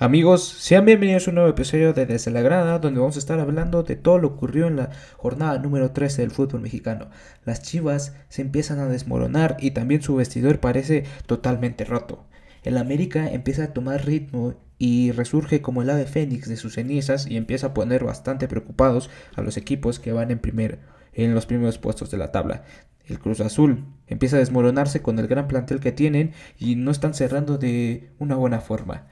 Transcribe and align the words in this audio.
Amigos, 0.00 0.44
sean 0.44 0.84
bienvenidos 0.84 1.26
a 1.26 1.32
un 1.32 1.34
nuevo 1.34 1.50
episodio 1.50 1.92
de 1.92 2.06
Desde 2.06 2.30
la 2.30 2.40
Grada, 2.40 2.78
donde 2.78 3.00
vamos 3.00 3.16
a 3.16 3.18
estar 3.18 3.40
hablando 3.40 3.82
de 3.82 3.96
todo 3.96 4.18
lo 4.18 4.28
que 4.28 4.34
ocurrió 4.36 4.68
en 4.68 4.76
la 4.76 4.90
jornada 5.16 5.58
número 5.58 5.90
13 5.90 6.22
del 6.22 6.30
fútbol 6.30 6.60
mexicano. 6.60 7.10
Las 7.44 7.62
chivas 7.62 8.14
se 8.28 8.42
empiezan 8.42 8.78
a 8.78 8.86
desmoronar 8.86 9.56
y 9.58 9.72
también 9.72 10.00
su 10.00 10.14
vestidor 10.14 10.60
parece 10.60 11.02
totalmente 11.26 11.84
roto. 11.84 12.28
El 12.62 12.78
América 12.78 13.28
empieza 13.28 13.64
a 13.64 13.72
tomar 13.72 14.06
ritmo 14.06 14.54
y 14.78 15.10
resurge 15.10 15.62
como 15.62 15.82
el 15.82 15.90
ave 15.90 16.06
fénix 16.06 16.48
de 16.48 16.56
sus 16.56 16.74
cenizas 16.74 17.26
y 17.26 17.36
empieza 17.36 17.66
a 17.66 17.74
poner 17.74 18.04
bastante 18.04 18.46
preocupados 18.46 19.10
a 19.34 19.42
los 19.42 19.56
equipos 19.56 19.98
que 19.98 20.12
van 20.12 20.30
en, 20.30 20.38
primer, 20.38 20.78
en 21.12 21.34
los 21.34 21.46
primeros 21.46 21.78
puestos 21.78 22.08
de 22.12 22.18
la 22.18 22.30
tabla. 22.30 22.62
El 23.04 23.18
Cruz 23.18 23.40
Azul 23.40 23.86
empieza 24.06 24.36
a 24.36 24.40
desmoronarse 24.40 25.00
con 25.00 25.18
el 25.18 25.26
gran 25.26 25.48
plantel 25.48 25.80
que 25.80 25.92
tienen 25.92 26.32
y 26.58 26.76
no 26.76 26.90
están 26.90 27.14
cerrando 27.14 27.56
de 27.56 28.10
una 28.18 28.36
buena 28.36 28.60
forma. 28.60 29.06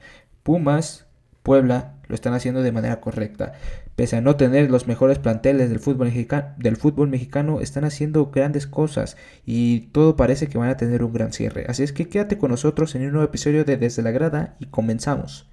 Pumas, 0.47 1.07
Puebla 1.43 1.95
lo 2.07 2.15
están 2.15 2.33
haciendo 2.33 2.61
de 2.61 2.71
manera 2.71 3.01
correcta. 3.01 3.51
Pese 3.97 4.15
a 4.15 4.21
no 4.21 4.37
tener 4.37 4.71
los 4.71 4.87
mejores 4.87 5.19
planteles 5.19 5.69
del 5.69 5.81
fútbol, 5.81 6.07
mexicano, 6.07 6.53
del 6.55 6.77
fútbol 6.77 7.09
mexicano, 7.09 7.59
están 7.59 7.83
haciendo 7.83 8.27
grandes 8.27 8.65
cosas 8.65 9.17
y 9.45 9.89
todo 9.91 10.15
parece 10.15 10.47
que 10.47 10.57
van 10.57 10.69
a 10.69 10.77
tener 10.77 11.03
un 11.03 11.11
gran 11.11 11.33
cierre. 11.33 11.65
Así 11.67 11.83
es 11.83 11.91
que 11.91 12.07
quédate 12.07 12.37
con 12.37 12.51
nosotros 12.51 12.95
en 12.95 13.01
un 13.01 13.11
nuevo 13.11 13.25
episodio 13.25 13.65
de 13.65 13.75
Desde 13.75 14.03
la 14.03 14.11
Grada 14.11 14.55
y 14.61 14.67
comenzamos. 14.67 15.49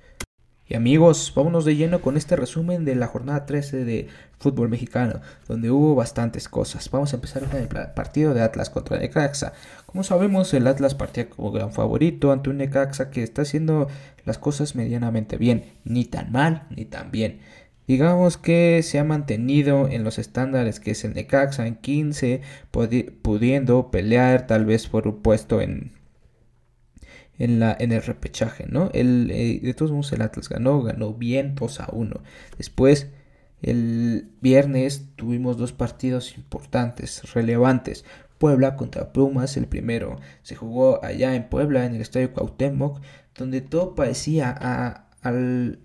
Y 0.67 0.77
amigos, 0.77 1.31
vámonos 1.37 1.67
de 1.67 1.77
lleno 1.77 2.01
con 2.01 2.17
este 2.17 2.37
resumen 2.37 2.87
de 2.87 2.95
la 2.95 3.07
jornada 3.07 3.45
13 3.45 3.85
de 3.85 4.09
fútbol 4.39 4.71
mexicano, 4.71 5.21
donde 5.47 5.71
hubo 5.71 5.95
bastantes 5.95 6.49
cosas. 6.49 6.91
Vamos 6.91 7.13
a 7.13 7.17
empezar 7.17 7.45
con 7.45 7.61
el 7.61 7.69
partido 7.69 8.33
de 8.33 8.41
Atlas 8.41 8.71
contra 8.71 8.99
Necaxa. 8.99 9.53
Como 9.85 10.05
sabemos, 10.05 10.55
el 10.55 10.67
Atlas 10.67 10.95
partía 10.95 11.29
como 11.29 11.53
gran 11.53 11.71
favorito 11.71 12.33
ante 12.33 12.49
un 12.49 12.57
Necaxa 12.57 13.11
que 13.11 13.23
está 13.23 13.43
haciendo 13.43 13.89
las 14.25 14.39
cosas 14.39 14.75
medianamente 14.75 15.37
bien, 15.37 15.67
ni 15.85 16.07
tan 16.07 16.33
mal 16.33 16.67
ni 16.71 16.87
tan 16.87 17.11
bien. 17.11 17.41
Digamos 17.87 18.39
que 18.39 18.83
se 18.83 18.99
ha 18.99 19.05
mantenido 19.05 19.89
en 19.89 20.03
los 20.03 20.19
estándares 20.19 20.81
que 20.81 20.93
es 20.93 21.05
el 21.05 21.12
Necaxa 21.12 21.67
en 21.67 21.75
15, 21.75 22.41
pudiendo 23.21 23.91
pelear 23.91 24.47
tal 24.47 24.65
vez 24.65 24.89
por 24.89 25.06
un 25.09 25.21
puesto 25.21 25.61
en 25.61 25.93
en, 27.39 27.61
la, 27.61 27.77
en 27.79 27.93
el 27.93 28.03
repechaje, 28.03 28.67
¿no? 28.69 28.91
El, 28.93 29.31
eh, 29.31 29.61
de 29.63 29.75
todos 29.75 29.91
modos 29.91 30.13
el 30.13 30.23
Atlas 30.23 30.49
ganó, 30.49 30.83
ganó 30.83 31.15
bien 31.15 31.55
2 31.55 31.81
a 31.81 31.89
1. 31.93 32.21
Después, 32.59 33.09
el 33.63 34.29
viernes 34.41 35.07
tuvimos 35.17 35.57
dos 35.57 35.73
partidos 35.73 36.37
importantes, 36.37 37.33
relevantes. 37.33 38.05
Puebla 38.39 38.77
contra 38.77 39.12
Pumas, 39.12 39.57
el 39.57 39.67
primero 39.67 40.19
se 40.43 40.55
jugó 40.55 41.03
allá 41.03 41.35
en 41.35 41.49
Puebla, 41.49 41.87
en 41.87 41.95
el 41.95 42.01
Estadio 42.03 42.33
Cuauhtémoc, 42.33 43.01
donde 43.37 43.61
todo 43.62 43.95
parecía 43.95 44.55
a, 44.59 45.09
al, 45.23 45.79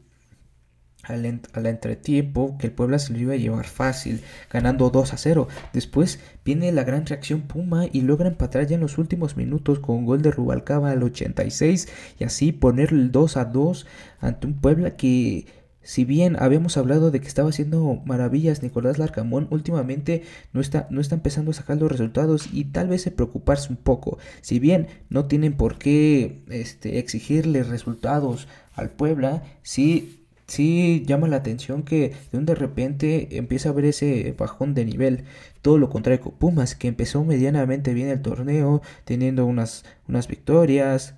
al, 1.04 1.26
entretiempo 1.26 2.58
que 2.58 2.68
el 2.68 2.74
Puebla 2.74 3.00
se 3.00 3.14
lo 3.14 3.20
iba 3.20 3.34
a 3.34 3.38
llevar 3.38 3.66
fácil, 3.66 4.22
ganando 4.52 4.90
2 4.90 5.14
a 5.14 5.18
0. 5.18 5.48
Después 5.74 6.20
viene 6.46 6.72
la 6.72 6.84
gran 6.84 7.06
reacción 7.06 7.42
Puma 7.42 7.86
y 7.92 8.02
logra 8.02 8.28
empatar 8.28 8.68
ya 8.68 8.76
en 8.76 8.82
los 8.82 8.98
últimos 8.98 9.38
minutos 9.38 9.80
con 9.80 9.98
un 9.98 10.06
gol 10.06 10.22
de 10.22 10.32
Rubalcaba 10.32 10.92
al 10.92 11.04
86 11.04 11.88
y 12.20 12.24
así 12.24 12.52
poner 12.52 12.92
el 12.92 13.12
2 13.12 13.38
a 13.38 13.46
2 13.46 13.88
ante 14.20 14.48
un 14.48 14.54
Puebla 14.54 14.96
que 14.96 15.48
si 15.82 16.06
bien 16.06 16.36
habíamos 16.38 16.78
hablado 16.78 17.10
de 17.10 17.20
que 17.20 17.28
estaba 17.28 17.50
haciendo 17.50 18.02
maravillas 18.06 18.62
Nicolás 18.62 19.00
Larcamón, 19.00 19.48
últimamente 19.50 20.24
no 20.54 20.62
está, 20.62 20.86
no 20.92 21.02
está 21.02 21.16
empezando 21.16 21.50
a 21.52 21.56
sacar 21.56 21.78
los 21.78 21.92
resultados 21.92 22.50
y 22.52 22.66
tal 22.66 22.90
vez 22.90 23.02
se 23.02 23.12
preocuparse 23.12 23.70
un 23.70 23.78
poco. 23.78 24.20
Si 24.42 24.60
bien 24.60 24.88
no 25.10 25.26
tienen 25.26 25.54
por 25.54 25.80
qué 25.80 26.44
este, 26.50 27.00
exigirle 27.00 27.64
resultados 27.64 28.48
al 28.76 28.92
Puebla, 28.92 29.42
sí 29.64 30.28
sí 30.50 31.04
llama 31.06 31.28
la 31.28 31.38
atención 31.38 31.84
que 31.84 32.14
de 32.32 32.38
un 32.38 32.46
de 32.46 32.56
repente 32.56 33.38
empieza 33.38 33.70
a 33.70 33.74
ver 33.74 33.86
ese 33.86 34.36
bajón 34.38 34.74
de 34.74 34.86
nivel. 34.86 35.26
Todo 35.62 35.78
lo 35.78 35.90
contrario 35.90 36.22
con 36.22 36.34
Pumas, 36.34 36.76
que 36.76 36.88
empezó 36.88 37.24
medianamente 37.24 37.94
bien 37.94 38.10
el 38.10 38.22
torneo, 38.22 38.82
teniendo 39.06 39.46
unas, 39.46 39.86
unas 40.08 40.28
victorias, 40.28 41.16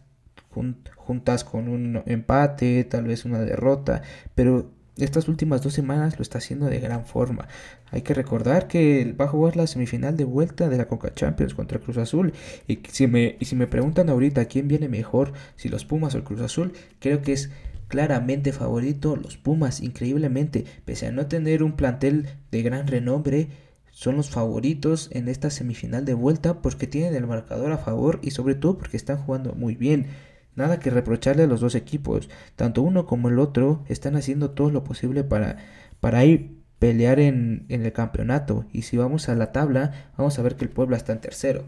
juntas 0.95 1.43
con 1.43 1.67
un 1.69 2.03
empate, 2.05 2.83
tal 2.83 3.05
vez 3.05 3.25
una 3.25 3.39
derrota, 3.39 4.01
pero 4.35 4.71
estas 4.97 5.27
últimas 5.27 5.61
dos 5.61 5.73
semanas 5.73 6.17
lo 6.17 6.21
está 6.21 6.37
haciendo 6.39 6.67
de 6.67 6.79
gran 6.79 7.05
forma. 7.05 7.47
Hay 7.91 8.01
que 8.01 8.13
recordar 8.13 8.67
que 8.67 9.15
va 9.19 9.25
a 9.25 9.29
jugar 9.29 9.55
la 9.55 9.67
semifinal 9.67 10.17
de 10.17 10.25
vuelta 10.25 10.69
de 10.69 10.77
la 10.77 10.87
Coca 10.87 11.13
Champions 11.13 11.53
contra 11.53 11.79
Cruz 11.79 11.97
Azul. 11.97 12.33
Y 12.67 12.79
si 12.89 13.07
me, 13.07 13.37
y 13.39 13.45
si 13.45 13.55
me 13.55 13.67
preguntan 13.67 14.09
ahorita 14.09 14.45
quién 14.45 14.67
viene 14.67 14.89
mejor, 14.89 15.33
si 15.55 15.69
los 15.69 15.85
Pumas 15.85 16.13
o 16.13 16.17
el 16.17 16.23
Cruz 16.23 16.41
Azul, 16.41 16.73
creo 16.99 17.21
que 17.21 17.33
es 17.33 17.49
claramente 17.91 18.53
favorito 18.53 19.17
los 19.17 19.35
Pumas, 19.35 19.81
increíblemente, 19.81 20.63
pese 20.85 21.07
a 21.07 21.11
no 21.11 21.27
tener 21.27 21.61
un 21.61 21.73
plantel 21.73 22.25
de 22.49 22.63
gran 22.63 22.87
renombre, 22.87 23.49
son 23.91 24.15
los 24.15 24.29
favoritos 24.29 25.09
en 25.11 25.27
esta 25.27 25.49
semifinal 25.49 26.05
de 26.05 26.13
vuelta 26.13 26.61
porque 26.61 26.87
tienen 26.87 27.13
el 27.15 27.27
marcador 27.27 27.73
a 27.73 27.77
favor 27.77 28.19
y 28.23 28.31
sobre 28.31 28.55
todo 28.55 28.77
porque 28.77 28.95
están 28.95 29.17
jugando 29.17 29.53
muy 29.55 29.75
bien. 29.75 30.07
Nada 30.55 30.79
que 30.79 30.89
reprocharle 30.89 31.43
a 31.43 31.47
los 31.47 31.59
dos 31.59 31.75
equipos, 31.75 32.29
tanto 32.55 32.81
uno 32.81 33.05
como 33.05 33.27
el 33.27 33.39
otro 33.39 33.83
están 33.89 34.15
haciendo 34.15 34.51
todo 34.51 34.71
lo 34.71 34.85
posible 34.85 35.25
para, 35.25 35.57
para 35.99 36.23
ir 36.23 36.61
pelear 36.79 37.19
en, 37.19 37.65
en 37.67 37.85
el 37.85 37.91
campeonato. 37.91 38.65
Y 38.71 38.83
si 38.83 38.95
vamos 38.95 39.27
a 39.27 39.35
la 39.35 39.51
tabla, 39.51 40.11
vamos 40.17 40.39
a 40.39 40.43
ver 40.43 40.55
que 40.55 40.63
el 40.63 40.71
Puebla 40.71 40.95
está 40.95 41.11
en 41.11 41.19
tercero 41.19 41.65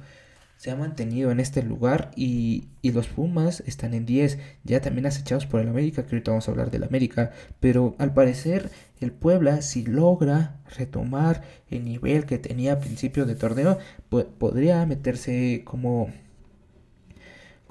se 0.58 0.72
ha 0.72 0.76
mantenido 0.76 1.32
en 1.32 1.40
este 1.40 1.62
lugar 1.64 2.12
y, 2.16 2.70
los 2.84 3.08
Pumas 3.08 3.64
están 3.66 3.94
en 3.94 4.06
10, 4.06 4.38
ya 4.64 4.82
también 4.82 5.06
acechados 5.06 5.46
por 5.46 5.62
el 5.62 5.68
América, 5.68 6.06
que 6.06 6.16
ahorita 6.16 6.32
vamos 6.32 6.48
a 6.48 6.52
hablar 6.52 6.70
del 6.70 6.84
América, 6.84 7.32
pero 7.60 7.96
al 7.98 8.14
parecer 8.14 8.70
el 9.00 9.12
Puebla 9.12 9.62
si 9.62 9.86
logra 9.86 10.58
retomar 10.78 11.42
el 11.70 11.86
nivel 11.86 12.26
que 12.26 12.38
tenía 12.38 12.74
a 12.74 12.80
principio 12.80 13.26
de 13.26 13.36
torneo, 13.36 13.78
podría 14.38 14.86
meterse 14.86 15.64
como 15.66 16.10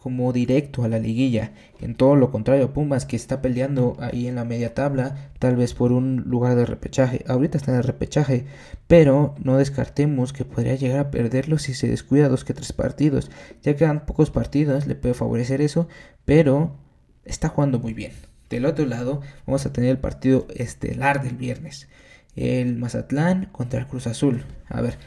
como 0.02 0.32
directo 0.32 0.82
a 0.82 0.88
la 0.88 0.98
liguilla. 0.98 1.52
En 1.80 1.94
todo 1.94 2.16
lo 2.16 2.32
contrario, 2.32 2.72
Pumas 2.72 3.06
que 3.06 3.14
está 3.14 3.40
peleando 3.40 3.96
ahí 4.00 4.26
en 4.26 4.34
la 4.34 4.44
media 4.44 4.74
tabla, 4.74 5.30
tal 5.38 5.54
vez 5.54 5.74
por 5.74 5.92
un 5.92 6.24
lugar 6.26 6.56
de 6.56 6.66
repechaje. 6.66 7.24
Ahorita 7.28 7.56
está 7.56 7.70
en 7.70 7.78
el 7.78 7.84
repechaje, 7.84 8.44
pero 8.88 9.36
no 9.38 9.58
descartemos 9.58 10.32
que 10.32 10.44
podría 10.44 10.74
llegar 10.74 10.98
a 10.98 11.10
perderlo 11.12 11.58
si 11.58 11.72
se 11.72 11.86
descuida 11.86 12.28
dos 12.28 12.44
que 12.44 12.52
tres 12.52 12.72
partidos. 12.72 13.30
Ya 13.62 13.76
quedan 13.76 14.04
pocos 14.04 14.32
partidos, 14.32 14.88
le 14.88 14.96
puede 14.96 15.14
favorecer 15.14 15.60
eso, 15.60 15.86
pero 16.24 16.76
está 17.24 17.48
jugando 17.48 17.78
muy 17.78 17.94
bien. 17.94 18.10
Del 18.50 18.66
otro 18.66 18.86
lado, 18.86 19.20
vamos 19.46 19.66
a 19.66 19.72
tener 19.72 19.90
el 19.90 19.98
partido 19.98 20.48
estelar 20.56 21.22
del 21.22 21.36
viernes. 21.36 21.88
El 22.34 22.76
Mazatlán 22.76 23.50
contra 23.52 23.78
el 23.78 23.86
Cruz 23.86 24.08
Azul. 24.08 24.46
A 24.68 24.80
ver, 24.80 24.98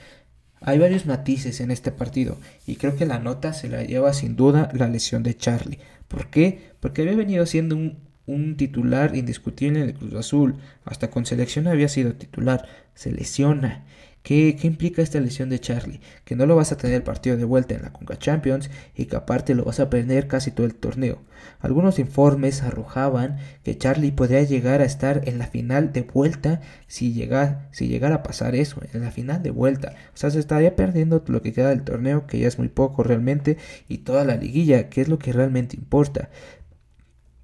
hay 0.68 0.80
varios 0.80 1.06
matices 1.06 1.62
en 1.62 1.70
este 1.70 1.92
partido 1.92 2.40
y 2.66 2.78
creo 2.78 2.96
que 2.96 3.06
la 3.06 3.20
nota 3.20 3.54
se 3.54 3.70
la 3.70 3.84
lleva 3.84 4.14
sin 4.14 4.36
duda 4.36 4.72
la 4.74 4.90
lesión 4.90 5.22
de 5.22 5.38
Charlie. 5.38 5.78
¿Por 6.08 6.32
qué? 6.32 6.72
Porque 6.80 7.04
había 7.04 7.16
venido 7.16 7.46
siendo 7.46 7.76
un, 7.76 8.56
titular 8.58 9.16
indiscutible 9.16 9.80
en 9.80 9.90
el 9.90 9.94
Cruz 9.94 10.16
Azul. 10.16 10.56
Hasta 10.84 11.12
con 11.12 11.28
selección 11.28 11.68
había 11.68 11.88
sido 11.88 12.14
titular. 12.14 12.68
Se 12.96 13.12
lesiona 13.12 13.86
¿Qué, 14.26 14.58
implica 14.64 15.04
esta 15.04 15.20
lesión 15.20 15.50
de 15.50 15.60
Charlie? 15.60 16.00
Que 16.24 16.36
no 16.36 16.48
lo 16.48 16.56
vas 16.56 16.72
a 16.72 16.78
tener 16.78 16.96
el 16.96 17.04
partido 17.04 17.38
de 17.38 17.44
vuelta 17.44 17.76
en 17.76 17.84
la 17.84 17.94
Conca 17.94 18.18
Champions 18.18 18.72
y 18.96 19.06
que 19.06 19.16
aparte 19.16 19.54
lo 19.54 19.66
vas 19.66 19.80
a 19.80 19.92
perder 19.92 20.28
casi 20.28 20.50
todo 20.50 20.66
el 20.66 20.74
torneo. 20.74 21.22
Algunos 21.60 22.00
informes 22.00 22.64
arrojaban 22.64 23.38
que 23.64 23.78
Charlie 23.78 24.12
podría 24.12 24.42
llegar 24.42 24.82
a 24.82 24.86
estar 24.86 25.22
en 25.26 25.38
la 25.38 25.46
final 25.46 25.94
de 25.94 26.02
vuelta 26.02 26.62
si, 26.88 27.14
llega, 27.14 27.68
si 27.72 27.88
llegara 27.88 28.16
a 28.16 28.24
pasar 28.24 28.56
eso, 28.56 28.82
en 28.94 29.02
la 29.02 29.12
final 29.12 29.44
de 29.44 29.52
vuelta. 29.52 29.94
O 30.16 30.18
sea, 30.18 30.32
se 30.32 30.40
estaría 30.40 30.76
perdiendo 30.76 31.24
lo 31.28 31.44
que 31.44 31.54
queda 31.54 31.70
del 31.70 31.84
torneo, 31.84 32.26
que 32.26 32.40
ya 32.40 32.48
es 32.48 32.58
muy 32.58 32.70
poco 32.70 33.04
realmente, 33.04 33.58
y 33.88 34.00
toda 34.00 34.24
la 34.24 34.38
liguilla, 34.38 34.90
que 34.90 35.02
es 35.02 35.08
lo 35.08 35.20
que 35.20 35.34
realmente 35.34 35.78
importa. 35.78 36.32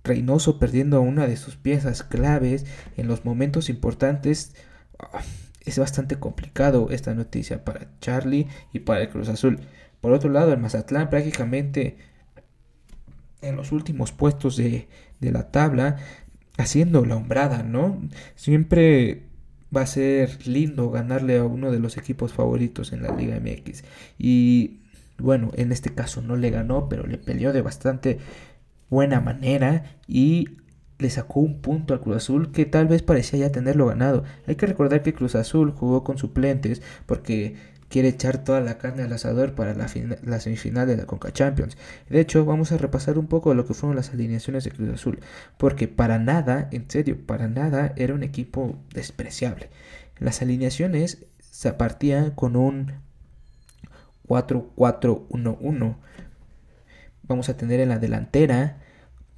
Reynoso 0.04 0.58
perdiendo 0.58 1.00
una 1.00 1.28
de 1.28 1.38
sus 1.38 1.58
piezas 1.58 2.02
claves 2.02 2.66
en 2.98 3.08
los 3.08 3.24
momentos 3.24 3.70
importantes. 3.70 4.56
Es 5.66 5.78
bastante 5.78 6.16
complicado 6.16 6.90
esta 6.90 7.14
noticia 7.14 7.64
para 7.64 7.88
Charlie 8.00 8.48
y 8.74 8.80
para 8.80 9.02
el 9.02 9.10
Cruz 9.10 9.30
Azul. 9.30 9.60
Por 10.02 10.14
otro 10.14 10.30
lado, 10.30 10.52
el 10.52 10.60
Mazatlán 10.60 11.10
prácticamente 11.10 11.98
en 13.42 13.56
los 13.56 13.72
últimos 13.72 14.12
puestos 14.12 14.58
de, 14.58 14.88
de 15.20 15.32
la 15.32 15.52
tabla, 15.52 15.98
haciendo 16.58 17.06
la 17.06 17.16
hombrada, 17.16 17.64
¿no? 17.64 18.02
Siempre 18.36 19.24
va 19.76 19.82
a 19.82 19.88
ser 19.88 20.48
lindo 20.48 20.92
ganarle 20.92 21.38
a 21.38 21.46
uno 21.46 21.72
de 21.72 21.80
los 21.80 21.98
equipos 21.98 22.34
favoritos 22.34 22.92
en 22.94 23.04
la 23.04 23.16
Liga 23.16 23.40
MX. 23.40 23.84
Y 24.18 24.80
bueno, 25.18 25.52
en 25.56 25.72
este 25.72 25.94
caso 25.94 26.22
no 26.22 26.36
le 26.36 26.50
ganó, 26.50 26.90
pero 26.90 27.06
le 27.06 27.18
peleó 27.18 27.54
de 27.54 27.62
bastante 27.62 28.20
buena 28.90 29.22
manera 29.22 29.98
y 30.08 30.50
le 31.02 31.10
sacó 31.10 31.40
un 31.40 31.62
punto 31.62 31.94
al 31.94 32.02
Cruz 32.02 32.18
Azul 32.18 32.52
que 32.52 32.66
tal 32.66 32.88
vez 32.88 33.02
parecía 33.02 33.40
ya 33.40 33.52
tenerlo 33.52 33.88
ganado. 33.88 34.24
Hay 34.48 34.56
que 34.56 34.68
recordar 34.68 35.02
que 35.02 35.14
Cruz 35.14 35.36
Azul 35.36 35.72
jugó 35.72 36.04
con 36.04 36.18
suplentes 36.18 36.82
porque 37.06 37.56
quiere 37.90 38.10
echar 38.10 38.44
toda 38.44 38.62
la 38.62 38.78
carne 38.78 39.04
al 39.04 39.12
asador 39.12 39.54
para 39.54 39.74
la, 39.74 39.88
la, 40.24 40.40
semifinal 40.40 40.88
de 40.88 40.96
la 40.98 41.06
Conca 41.06 41.34
Champions. 41.34 41.76
De 42.10 42.22
hecho, 42.22 42.46
vamos 42.46 42.72
a 42.72 42.78
repasar 42.78 43.18
un 43.18 43.28
poco 43.28 43.54
lo 43.54 43.66
que 43.66 43.74
fueron 43.74 43.96
las 43.96 44.12
alineaciones 44.12 44.64
de 44.64 44.72
Cruz 44.72 44.90
Azul, 44.90 45.20
porque 45.58 45.88
para 45.88 46.20
nada, 46.20 46.70
en 46.72 46.90
serio, 46.90 47.18
para 47.26 47.48
nada 47.48 47.94
era 47.98 48.14
un 48.14 48.24
equipo 48.24 48.78
despreciable. 48.94 49.70
Las 50.20 50.42
alineaciones 50.42 51.26
se 51.40 51.74
partían 51.74 52.32
con 52.32 52.56
un 52.56 52.94
4-4-1-1. 54.28 55.96
Vamos 57.24 57.50
a 57.50 57.58
tener 57.58 57.80
en 57.80 57.90
la 57.90 58.00
delantera 58.00 58.81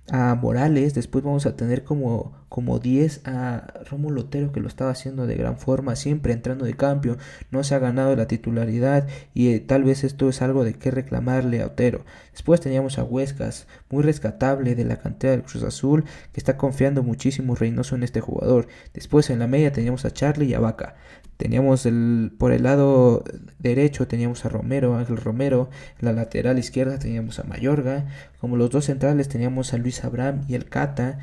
a 0.10 0.36
Morales, 0.36 0.94
después 0.94 1.24
vamos 1.24 1.46
a 1.46 1.56
tener 1.56 1.84
como, 1.84 2.34
como 2.54 2.78
10 2.78 3.22
a 3.26 3.74
Rómulo 3.90 4.22
Otero 4.22 4.52
que 4.52 4.60
lo 4.60 4.68
estaba 4.68 4.92
haciendo 4.92 5.26
de 5.26 5.34
gran 5.34 5.58
forma, 5.58 5.96
siempre 5.96 6.34
entrando 6.34 6.66
de 6.66 6.76
cambio, 6.76 7.18
no 7.50 7.64
se 7.64 7.74
ha 7.74 7.80
ganado 7.80 8.16
la 8.16 8.28
titularidad 8.28 9.08
y 9.34 9.54
eh, 9.54 9.60
tal 9.60 9.84
vez 9.84 10.04
esto 10.04 10.30
es 10.30 10.44
algo 10.44 10.64
de 10.64 10.76
que 10.76 10.92
reclamarle 10.92 11.64
a 11.64 11.66
Otero. 11.66 12.06
Después 12.32 12.62
teníamos 12.62 13.00
a 13.00 13.04
Huescas, 13.06 13.66
muy 13.90 14.04
rescatable 14.04 14.76
de 14.76 14.86
la 14.86 14.98
cantera 14.98 15.32
del 15.32 15.42
Cruz 15.42 15.64
Azul, 15.64 16.04
que 16.32 16.40
está 16.40 16.56
confiando 16.56 17.02
muchísimo 17.02 17.56
Reynoso 17.56 17.96
en 17.96 18.04
este 18.04 18.22
jugador. 18.22 18.68
Después 18.94 19.32
en 19.32 19.40
la 19.40 19.48
media 19.48 19.72
teníamos 19.72 20.06
a 20.06 20.12
Charlie 20.12 20.50
y 20.50 20.54
a 20.54 20.60
Vaca. 20.60 20.94
Teníamos 21.38 21.88
el, 21.88 22.34
por 22.38 22.52
el 22.52 22.62
lado 22.62 23.24
derecho 23.58 24.08
teníamos 24.08 24.46
a 24.46 24.50
Romero, 24.50 24.96
Ángel 24.96 25.18
Romero, 25.18 25.72
en 26.00 26.06
la 26.06 26.14
lateral 26.14 26.60
izquierda 26.60 27.00
teníamos 27.00 27.40
a 27.40 27.46
Mayorga, 27.46 28.06
como 28.40 28.58
los 28.58 28.70
dos 28.70 28.86
centrales 28.86 29.28
teníamos 29.28 29.74
a 29.74 29.80
Luis 29.80 30.04
Abraham 30.04 30.44
y 30.48 30.54
el 30.54 30.70
Cata, 30.70 31.18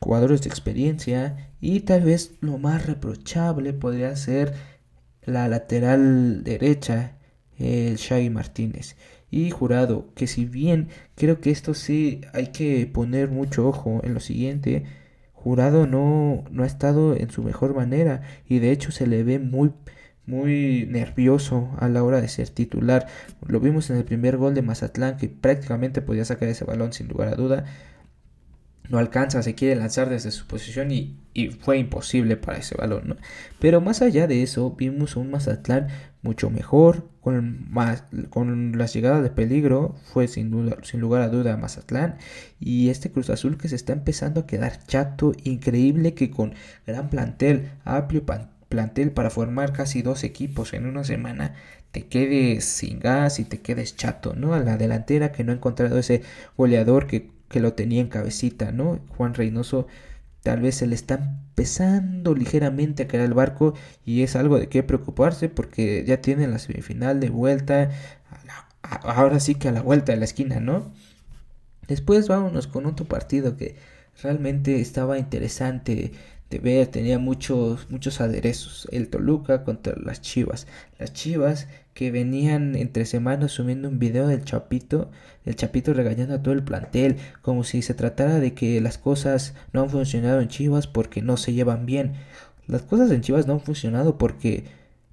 jugadores 0.00 0.42
de 0.42 0.48
experiencia, 0.48 1.50
y 1.60 1.80
tal 1.80 2.02
vez 2.02 2.34
lo 2.40 2.58
más 2.58 2.86
reprochable 2.86 3.72
podría 3.72 4.14
ser 4.16 4.54
la 5.24 5.48
lateral 5.48 6.44
derecha, 6.44 7.18
el 7.58 7.96
Shaggy 7.96 8.30
Martínez. 8.30 8.96
Y 9.30 9.50
jurado, 9.50 10.12
que 10.14 10.26
si 10.26 10.44
bien 10.44 10.88
creo 11.16 11.40
que 11.40 11.50
esto 11.50 11.74
sí 11.74 12.20
hay 12.32 12.48
que 12.48 12.86
poner 12.86 13.28
mucho 13.30 13.66
ojo 13.66 14.00
en 14.04 14.14
lo 14.14 14.20
siguiente, 14.20 14.84
Jurado 15.46 15.86
no, 15.86 16.42
no 16.50 16.64
ha 16.64 16.66
estado 16.66 17.14
en 17.14 17.30
su 17.30 17.44
mejor 17.44 17.72
manera 17.72 18.22
y 18.48 18.58
de 18.58 18.72
hecho 18.72 18.90
se 18.90 19.06
le 19.06 19.22
ve 19.22 19.38
muy 19.38 19.70
muy 20.26 20.88
nervioso 20.90 21.70
a 21.78 21.88
la 21.88 22.02
hora 22.02 22.20
de 22.20 22.26
ser 22.26 22.48
titular. 22.48 23.06
Lo 23.46 23.60
vimos 23.60 23.88
en 23.88 23.96
el 23.96 24.04
primer 24.04 24.38
gol 24.38 24.54
de 24.54 24.62
Mazatlán 24.62 25.18
que 25.18 25.28
prácticamente 25.28 26.02
podía 26.02 26.24
sacar 26.24 26.48
ese 26.48 26.64
balón 26.64 26.92
sin 26.92 27.06
lugar 27.06 27.28
a 27.28 27.36
duda. 27.36 27.64
No 28.88 28.98
alcanza, 28.98 29.42
se 29.42 29.54
quiere 29.54 29.76
lanzar 29.76 30.08
desde 30.08 30.30
su 30.30 30.46
posición 30.46 30.90
y, 30.90 31.16
y 31.34 31.48
fue 31.50 31.78
imposible 31.78 32.36
para 32.36 32.58
ese 32.58 32.76
balón. 32.76 33.08
¿no? 33.08 33.16
Pero 33.58 33.80
más 33.80 34.02
allá 34.02 34.26
de 34.26 34.42
eso, 34.42 34.70
vimos 34.76 35.16
un 35.16 35.30
Mazatlán 35.30 35.88
mucho 36.22 36.50
mejor, 36.50 37.08
con, 37.20 37.70
más, 37.70 38.04
con 38.30 38.78
las 38.78 38.92
llegadas 38.92 39.22
de 39.22 39.30
peligro, 39.30 39.96
fue 40.12 40.28
sin, 40.28 40.50
duda, 40.50 40.76
sin 40.82 41.00
lugar 41.00 41.22
a 41.22 41.28
duda 41.28 41.56
Mazatlán. 41.56 42.16
Y 42.60 42.90
este 42.90 43.10
Cruz 43.10 43.30
Azul 43.30 43.58
que 43.58 43.68
se 43.68 43.76
está 43.76 43.92
empezando 43.92 44.40
a 44.40 44.46
quedar 44.46 44.84
chato, 44.86 45.32
increíble 45.44 46.14
que 46.14 46.30
con 46.30 46.54
gran 46.86 47.10
plantel, 47.10 47.70
amplio 47.84 48.24
plantel 48.68 49.12
para 49.12 49.30
formar 49.30 49.72
casi 49.72 50.02
dos 50.02 50.24
equipos 50.24 50.72
en 50.74 50.86
una 50.86 51.04
semana, 51.04 51.54
te 51.92 52.06
quedes 52.06 52.64
sin 52.64 53.00
gas 53.00 53.40
y 53.40 53.44
te 53.44 53.60
quedes 53.60 53.96
chato, 53.96 54.34
¿no? 54.34 54.54
A 54.54 54.60
la 54.60 54.76
delantera 54.76 55.32
que 55.32 55.44
no 55.44 55.52
ha 55.52 55.56
encontrado 55.56 55.98
ese 55.98 56.22
goleador 56.56 57.06
que, 57.06 57.30
que 57.48 57.60
lo 57.60 57.74
tenía 57.74 58.00
en 58.00 58.08
cabecita, 58.08 58.72
¿no? 58.72 59.00
Juan 59.16 59.34
Reynoso 59.34 59.86
tal 60.42 60.60
vez 60.60 60.76
se 60.76 60.86
le 60.86 60.94
está 60.94 61.14
empezando 61.14 62.34
ligeramente 62.34 63.02
a 63.02 63.08
caer 63.08 63.24
el 63.24 63.34
barco 63.34 63.74
y 64.04 64.22
es 64.22 64.36
algo 64.36 64.58
de 64.58 64.68
qué 64.68 64.82
preocuparse 64.82 65.48
porque 65.48 66.04
ya 66.06 66.20
tienen 66.20 66.52
la 66.52 66.58
semifinal 66.60 67.18
de 67.18 67.30
vuelta, 67.30 67.90
ahora 69.02 69.40
sí 69.40 69.56
que 69.56 69.68
a 69.68 69.72
la 69.72 69.82
vuelta 69.82 70.12
de 70.12 70.18
la 70.18 70.24
esquina, 70.24 70.60
¿no? 70.60 70.92
Después 71.88 72.28
vámonos 72.28 72.66
con 72.66 72.86
otro 72.86 73.06
partido 73.06 73.56
que 73.56 73.76
realmente 74.22 74.80
estaba 74.80 75.18
interesante 75.18 76.12
de 76.50 76.58
ver, 76.60 76.86
tenía 76.88 77.18
muchos, 77.18 77.90
muchos 77.90 78.20
aderezos. 78.20 78.88
El 78.92 79.08
Toluca 79.08 79.64
contra 79.64 79.94
las 79.96 80.20
Chivas. 80.20 80.66
Las 80.98 81.12
Chivas 81.12 81.66
que 81.92 82.10
venían 82.10 82.76
entre 82.76 83.06
semanas 83.06 83.52
subiendo 83.52 83.88
un 83.88 83.98
video 83.98 84.28
del 84.28 84.44
Chapito, 84.44 85.10
el 85.44 85.56
Chapito 85.56 85.94
regañando 85.94 86.34
a 86.34 86.42
todo 86.42 86.54
el 86.54 86.62
plantel, 86.62 87.16
como 87.42 87.64
si 87.64 87.82
se 87.82 87.94
tratara 87.94 88.38
de 88.38 88.54
que 88.54 88.80
las 88.80 88.98
cosas 88.98 89.54
no 89.72 89.82
han 89.82 89.90
funcionado 89.90 90.40
en 90.40 90.48
Chivas 90.48 90.86
porque 90.86 91.22
no 91.22 91.36
se 91.36 91.52
llevan 91.52 91.86
bien. 91.86 92.12
Las 92.66 92.82
cosas 92.82 93.10
en 93.10 93.22
Chivas 93.22 93.46
no 93.46 93.54
han 93.54 93.60
funcionado 93.60 94.18
porque, 94.18 94.64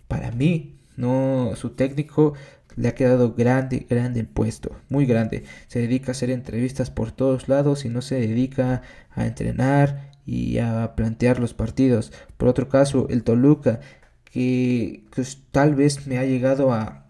para 0.07 0.31
mí, 0.31 0.75
no, 0.97 1.53
su 1.55 1.71
técnico 1.71 2.33
le 2.75 2.89
ha 2.89 2.95
quedado 2.95 3.33
grande, 3.33 3.85
grande 3.89 4.19
el 4.19 4.27
puesto, 4.27 4.75
muy 4.89 5.05
grande. 5.05 5.45
Se 5.67 5.79
dedica 5.79 6.09
a 6.09 6.11
hacer 6.11 6.29
entrevistas 6.29 6.91
por 6.91 7.11
todos 7.11 7.47
lados 7.47 7.85
y 7.85 7.89
no 7.89 8.01
se 8.01 8.15
dedica 8.15 8.81
a 9.15 9.25
entrenar 9.25 10.12
y 10.25 10.57
a 10.59 10.95
plantear 10.95 11.39
los 11.39 11.53
partidos. 11.53 12.11
Por 12.37 12.47
otro 12.49 12.69
caso, 12.69 13.07
el 13.09 13.23
Toluca, 13.23 13.81
que 14.25 15.03
tal 15.51 15.75
vez 15.75 16.07
me 16.07 16.17
ha 16.17 16.25
llegado 16.25 16.73
a, 16.73 17.05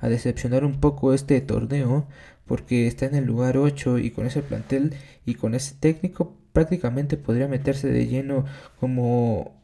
a 0.00 0.08
decepcionar 0.08 0.64
un 0.64 0.80
poco 0.80 1.14
este 1.14 1.40
torneo, 1.40 2.06
porque 2.46 2.86
está 2.86 3.06
en 3.06 3.14
el 3.14 3.24
lugar 3.26 3.56
8 3.56 3.98
y 3.98 4.10
con 4.10 4.26
ese 4.26 4.42
plantel 4.42 4.94
y 5.24 5.34
con 5.34 5.54
ese 5.54 5.74
técnico 5.78 6.36
prácticamente 6.52 7.16
podría 7.16 7.48
meterse 7.48 7.88
de 7.88 8.06
lleno 8.06 8.44
como, 8.80 9.54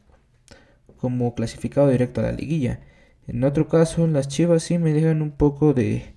como 0.97 1.35
clasificado 1.35 1.89
directo 1.89 2.21
a 2.21 2.25
la 2.25 2.31
liguilla. 2.31 2.79
En 3.27 3.43
otro 3.43 3.67
caso, 3.67 4.07
las 4.07 4.27
Chivas 4.29 4.63
sí 4.63 4.77
me 4.77 4.93
dejan 4.93 5.21
un 5.21 5.31
poco 5.31 5.73
de... 5.73 6.15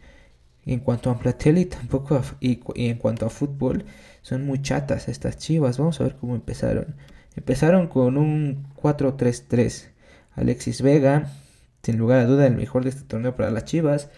En 0.66 0.80
cuanto 0.80 1.10
a 1.10 1.18
plantel 1.18 1.58
y 1.58 1.64
tampoco 1.64 2.20
y 2.40 2.60
en 2.74 2.98
cuanto 2.98 3.26
a 3.26 3.30
fútbol, 3.30 3.84
son 4.22 4.44
muy 4.44 4.60
chatas 4.62 5.08
estas 5.08 5.38
chivas. 5.38 5.78
Vamos 5.78 6.00
a 6.00 6.04
ver 6.04 6.16
cómo 6.16 6.34
empezaron. 6.34 6.96
Empezaron 7.36 7.86
con 7.88 8.16
un 8.16 8.66
4-3-3. 8.76 9.88
Alexis 10.34 10.82
Vega, 10.82 11.30
sin 11.82 11.96
lugar 11.96 12.20
a 12.20 12.26
duda, 12.26 12.46
el 12.46 12.56
mejor 12.56 12.84
de 12.84 12.90
este 12.90 13.02
torneo 13.02 13.34
para 13.34 13.50
las 13.50 13.64
chivas. 13.64 14.10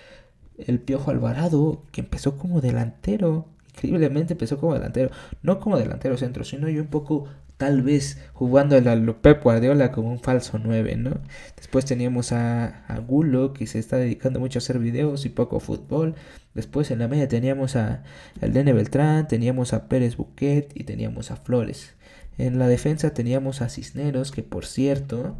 El 0.58 0.80
Piojo 0.80 1.10
Alvarado, 1.10 1.84
que 1.92 2.00
empezó 2.00 2.36
como 2.36 2.60
delantero. 2.60 3.46
Increíblemente 3.74 4.34
empezó 4.34 4.58
como 4.58 4.74
delantero. 4.74 5.10
No 5.42 5.60
como 5.60 5.78
delantero 5.78 6.16
centro, 6.16 6.44
sino 6.44 6.68
yo 6.68 6.82
un 6.82 6.88
poco 6.88 7.26
tal 7.62 7.80
vez 7.80 8.18
jugando 8.32 8.76
a 8.76 9.22
Pep 9.22 9.40
Guardiola 9.40 9.92
como 9.92 10.10
un 10.10 10.18
falso 10.18 10.58
9, 10.58 10.96
¿no? 10.96 11.20
Después 11.56 11.84
teníamos 11.84 12.32
a, 12.32 12.84
a, 12.88 12.98
Gulo, 12.98 13.52
que 13.52 13.68
se 13.68 13.78
está 13.78 13.98
dedicando 13.98 14.40
mucho 14.40 14.58
a 14.58 14.62
hacer 14.62 14.80
videos 14.80 15.24
y 15.26 15.28
poco 15.28 15.60
fútbol. 15.60 16.16
Después 16.54 16.90
en 16.90 16.98
la 16.98 17.06
media 17.06 17.28
teníamos 17.28 17.76
a 17.76 18.02
Dene 18.40 18.72
Beltrán, 18.72 19.28
teníamos 19.28 19.74
a 19.74 19.88
Pérez 19.88 20.16
Buquet 20.16 20.72
y 20.74 20.82
teníamos 20.82 21.30
a 21.30 21.36
Flores. 21.36 21.94
En 22.36 22.58
la 22.58 22.66
defensa 22.66 23.14
teníamos 23.14 23.62
a 23.62 23.68
Cisneros, 23.68 24.32
que 24.32 24.42
por 24.42 24.66
cierto, 24.66 25.36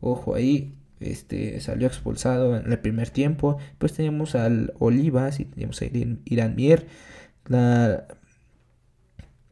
ojo 0.00 0.34
ahí, 0.34 0.74
este 0.98 1.60
salió 1.60 1.86
expulsado 1.86 2.56
en 2.56 2.72
el 2.72 2.80
primer 2.80 3.10
tiempo. 3.10 3.58
Después 3.68 3.92
teníamos 3.92 4.34
al 4.34 4.74
Olivas 4.80 5.38
y 5.38 5.44
teníamos 5.44 5.80
a 5.82 5.84
Irán 5.84 6.56
Mier. 6.56 6.88
La 7.46 8.08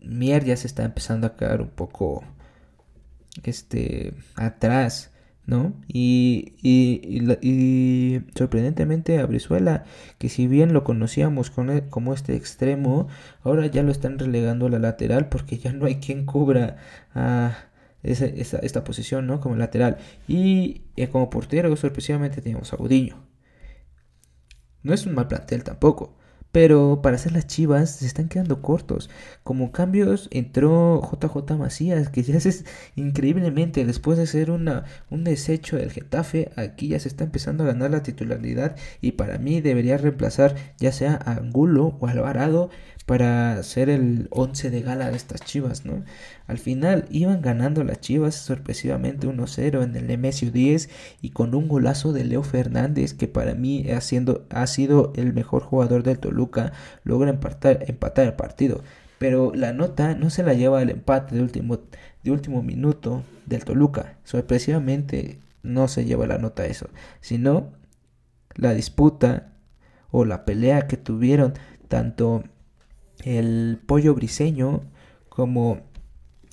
Mier 0.02 0.45
ya 0.45 0.57
se 0.57 0.66
está 0.66 0.85
empezando 0.85 1.26
a 1.26 1.37
quedar 1.37 1.61
un 1.62 1.71
poco 1.71 2.25
este 3.45 4.14
atrás, 4.37 5.12
¿no? 5.47 5.75
Y, 5.88 6.54
y, 6.62 8.23
sorprendentemente 8.37 9.19
a 9.19 9.26
Brizuela, 9.26 9.85
que 10.19 10.28
si 10.28 10.47
bien 10.47 10.73
lo 10.73 10.85
conocíamos 10.85 11.52
e, 11.69 11.88
como 11.88 12.14
este 12.14 12.37
extremo, 12.37 13.09
ahora 13.42 13.66
ya 13.66 13.83
lo 13.83 13.92
están 13.92 14.19
relegando 14.19 14.66
a 14.66 14.71
la 14.71 14.78
lateral 14.78 15.28
porque 15.28 15.59
ya 15.59 15.73
no 15.73 15.87
hay 15.87 15.97
quien 15.97 16.26
cubra 16.26 16.76
a 17.14 17.71
esa, 18.02 18.26
esta 18.26 18.85
posición, 18.85 19.26
¿no? 19.26 19.40
Como 19.40 19.57
lateral. 19.57 19.99
Y 20.28 20.83
eh, 20.97 21.09
como 21.09 21.30
portero, 21.30 21.75
sorpresivamente 21.76 22.40
teníamos 22.40 22.73
a 22.73 22.76
Gudiño. 22.76 23.16
No 24.83 24.95
es 24.95 25.07
un 25.07 25.14
mal 25.14 25.28
plantel 25.28 25.64
tampoco. 25.64 26.16
Pero 26.52 27.00
para 27.02 27.16
hacer 27.16 27.33
las 27.33 27.47
chivas 27.47 27.90
se 27.97 28.07
están 28.07 28.28
quedando 28.28 28.61
cortos. 28.61 29.09
Como 29.45 29.71
cambios 29.73 30.28
entró 30.33 31.00
JJ 31.00 31.57
Macías, 31.57 32.09
que 32.09 32.23
ya 32.23 32.37
es 32.38 32.64
increíblemente, 32.97 33.85
después 33.85 34.19
de 34.19 34.26
ser 34.26 34.50
una, 34.50 34.85
un 35.11 35.25
desecho 35.25 35.76
del 35.76 35.92
Getafe, 35.92 36.50
aquí 36.57 36.88
ya 36.88 36.99
se 36.99 37.09
está 37.09 37.25
empezando 37.25 37.64
a 37.64 37.69
ganar 37.69 37.90
la 37.90 38.02
titularidad. 38.02 38.76
Y 39.00 39.12
para 39.12 39.38
mí 39.38 39.61
debería 39.61 39.97
reemplazar 39.97 40.57
ya 40.78 40.92
sea 40.92 41.21
a 41.25 41.33
Angulo 41.33 41.97
o 42.00 42.07
Alvarado 42.07 42.71
para 43.11 43.61
ser 43.64 43.88
el 43.88 44.28
11 44.30 44.71
de 44.71 44.83
gala 44.83 45.11
de 45.11 45.16
estas 45.16 45.40
chivas, 45.40 45.85
¿no? 45.85 46.04
Al 46.47 46.59
final 46.59 47.07
iban 47.11 47.42
ganando 47.42 47.83
las 47.83 48.00
chivas 48.00 48.37
sorpresivamente 48.37 49.26
1-0 49.26 49.83
en 49.83 49.97
el 49.97 50.07
Nemesio 50.07 50.52
10 50.52 50.88
y 51.21 51.30
con 51.30 51.54
un 51.57 51.66
golazo 51.66 52.12
de 52.12 52.25
Leo 52.25 52.45
Fernández 52.45 53.14
que 53.14 53.26
para 53.26 53.54
mí 53.54 53.85
ha, 53.90 53.99
ha 53.99 54.66
sido 54.69 55.12
el 55.16 55.33
mejor 55.33 55.62
jugador 55.64 56.04
del 56.04 56.21
Toluca, 56.21 56.39
logra 57.04 57.30
empatar, 57.30 57.85
empatar 57.87 58.26
el 58.26 58.35
partido. 58.35 58.82
Pero 59.18 59.52
la 59.54 59.73
nota 59.73 60.14
no 60.14 60.30
se 60.30 60.42
la 60.42 60.54
lleva 60.54 60.80
el 60.80 60.90
empate 60.90 61.35
de 61.35 61.42
último, 61.42 61.80
de 62.23 62.30
último 62.30 62.62
minuto 62.62 63.23
del 63.47 63.64
Toluca. 63.64 64.16
Sorpresivamente 64.25 65.40
no 65.62 65.88
se 65.88 66.04
lleva 66.04 66.26
la 66.26 66.38
nota 66.38 66.64
eso, 66.64 66.88
sino 67.20 67.73
la 68.54 68.73
disputa 68.73 69.52
o 70.11 70.25
la 70.25 70.44
pelea 70.44 70.87
que 70.87 70.97
tuvieron 70.97 71.54
tanto 71.88 72.44
el 73.25 73.78
pollo 73.87 74.14
briseño 74.14 74.82
como 75.28 75.80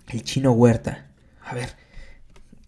el 0.10 0.24
chino 0.24 0.52
Huerta. 0.52 1.08
A 1.42 1.54
ver, 1.54 1.70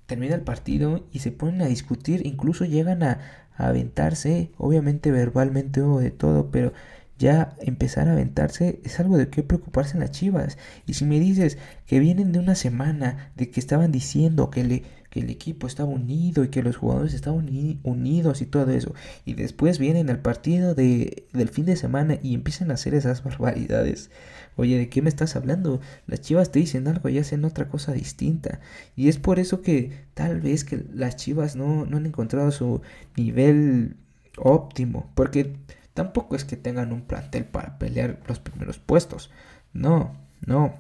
termina 0.05 0.35
el 0.35 0.41
partido 0.41 1.05
y 1.11 1.19
se 1.19 1.31
ponen 1.31 1.61
a 1.61 1.67
discutir, 1.67 2.25
incluso 2.25 2.65
llegan 2.65 3.03
a, 3.03 3.19
aventarse, 3.55 4.51
obviamente 4.57 5.11
verbalmente 5.11 5.81
o 5.81 5.99
de 5.99 6.11
todo, 6.11 6.49
pero 6.49 6.71
ya 7.19 7.55
empezar 7.59 8.07
a 8.07 8.13
aventarse 8.13 8.79
es 8.83 8.99
algo 8.99 9.17
de 9.17 9.29
qué 9.29 9.43
preocuparse 9.43 9.93
en 9.93 9.99
las 9.99 10.11
chivas. 10.11 10.57
Y 10.88 10.95
si 10.95 11.05
me 11.05 11.19
dices 11.19 11.57
que 11.85 11.99
vienen 11.99 12.31
de 12.31 12.39
una 12.39 12.55
semana, 12.55 13.31
de 13.35 13.51
que 13.51 13.59
estaban 13.59 13.91
diciendo 13.91 14.49
que 14.49 14.83
que 15.09 15.21
el 15.21 15.29
equipo 15.31 15.65
estaba 15.65 15.89
unido 15.89 16.43
y 16.43 16.49
que 16.49 16.61
los 16.61 16.77
jugadores 16.77 17.15
estaban 17.15 17.49
unidos 17.83 18.41
y 18.41 18.45
todo 18.45 18.71
eso. 18.71 18.93
Y 19.25 19.33
después 19.33 19.79
vienen 19.79 20.09
al 20.09 20.19
partido 20.19 20.75
de, 20.75 21.25
del 21.33 21.49
fin 21.49 21.65
de 21.65 21.75
semana 21.75 22.19
y 22.21 22.35
empiezan 22.35 22.71
a 22.71 22.75
hacer 22.75 22.93
esas 22.93 23.23
barbaridades. 23.23 24.11
Oye, 24.55 24.77
¿de 24.77 24.89
qué 24.89 25.01
me 25.01 25.09
estás 25.09 25.35
hablando? 25.35 25.81
Las 26.05 26.21
chivas 26.21 26.51
te 26.51 26.59
dicen 26.59 26.88
algo 26.88 27.09
y 27.09 27.17
hacen 27.17 27.43
otra 27.43 27.69
cosa 27.69 27.91
distinta. 27.93 28.59
Y 28.95 29.09
es 29.09 29.17
por 29.17 29.39
eso 29.39 29.61
que 29.61 29.91
tal 30.13 30.41
vez 30.41 30.63
que 30.63 30.85
las 30.93 31.15
chivas 31.15 31.55
no, 31.55 31.85
no 31.85 31.97
han 31.97 32.05
encontrado 32.05 32.51
su 32.51 32.81
nivel 33.15 33.95
óptimo. 34.38 35.09
Porque 35.15 35.55
tampoco 36.00 36.38
es 36.38 36.46
que 36.46 36.56
tengan 36.56 36.94
un 36.94 37.01
plantel 37.01 37.44
para 37.44 37.77
pelear 37.77 38.22
los 38.25 38.39
primeros 38.39 38.79
puestos. 38.79 39.29
No, 39.74 40.15
no. 40.48 40.79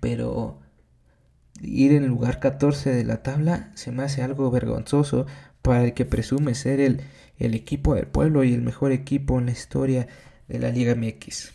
Pero 0.00 0.58
ir 1.60 1.92
en 1.92 2.02
el 2.02 2.08
lugar 2.08 2.40
14 2.40 2.90
de 2.90 3.04
la 3.04 3.22
tabla 3.22 3.70
se 3.76 3.92
me 3.92 4.02
hace 4.02 4.20
algo 4.20 4.50
vergonzoso 4.50 5.26
para 5.62 5.84
el 5.84 5.94
que 5.94 6.04
presume 6.04 6.56
ser 6.56 6.80
el, 6.80 7.02
el 7.38 7.54
equipo 7.54 7.94
del 7.94 8.08
pueblo 8.08 8.42
y 8.42 8.52
el 8.52 8.62
mejor 8.62 8.90
equipo 8.90 9.38
en 9.38 9.46
la 9.46 9.52
historia 9.52 10.08
de 10.48 10.58
la 10.58 10.70
Liga 10.70 10.96
MX. 10.96 11.52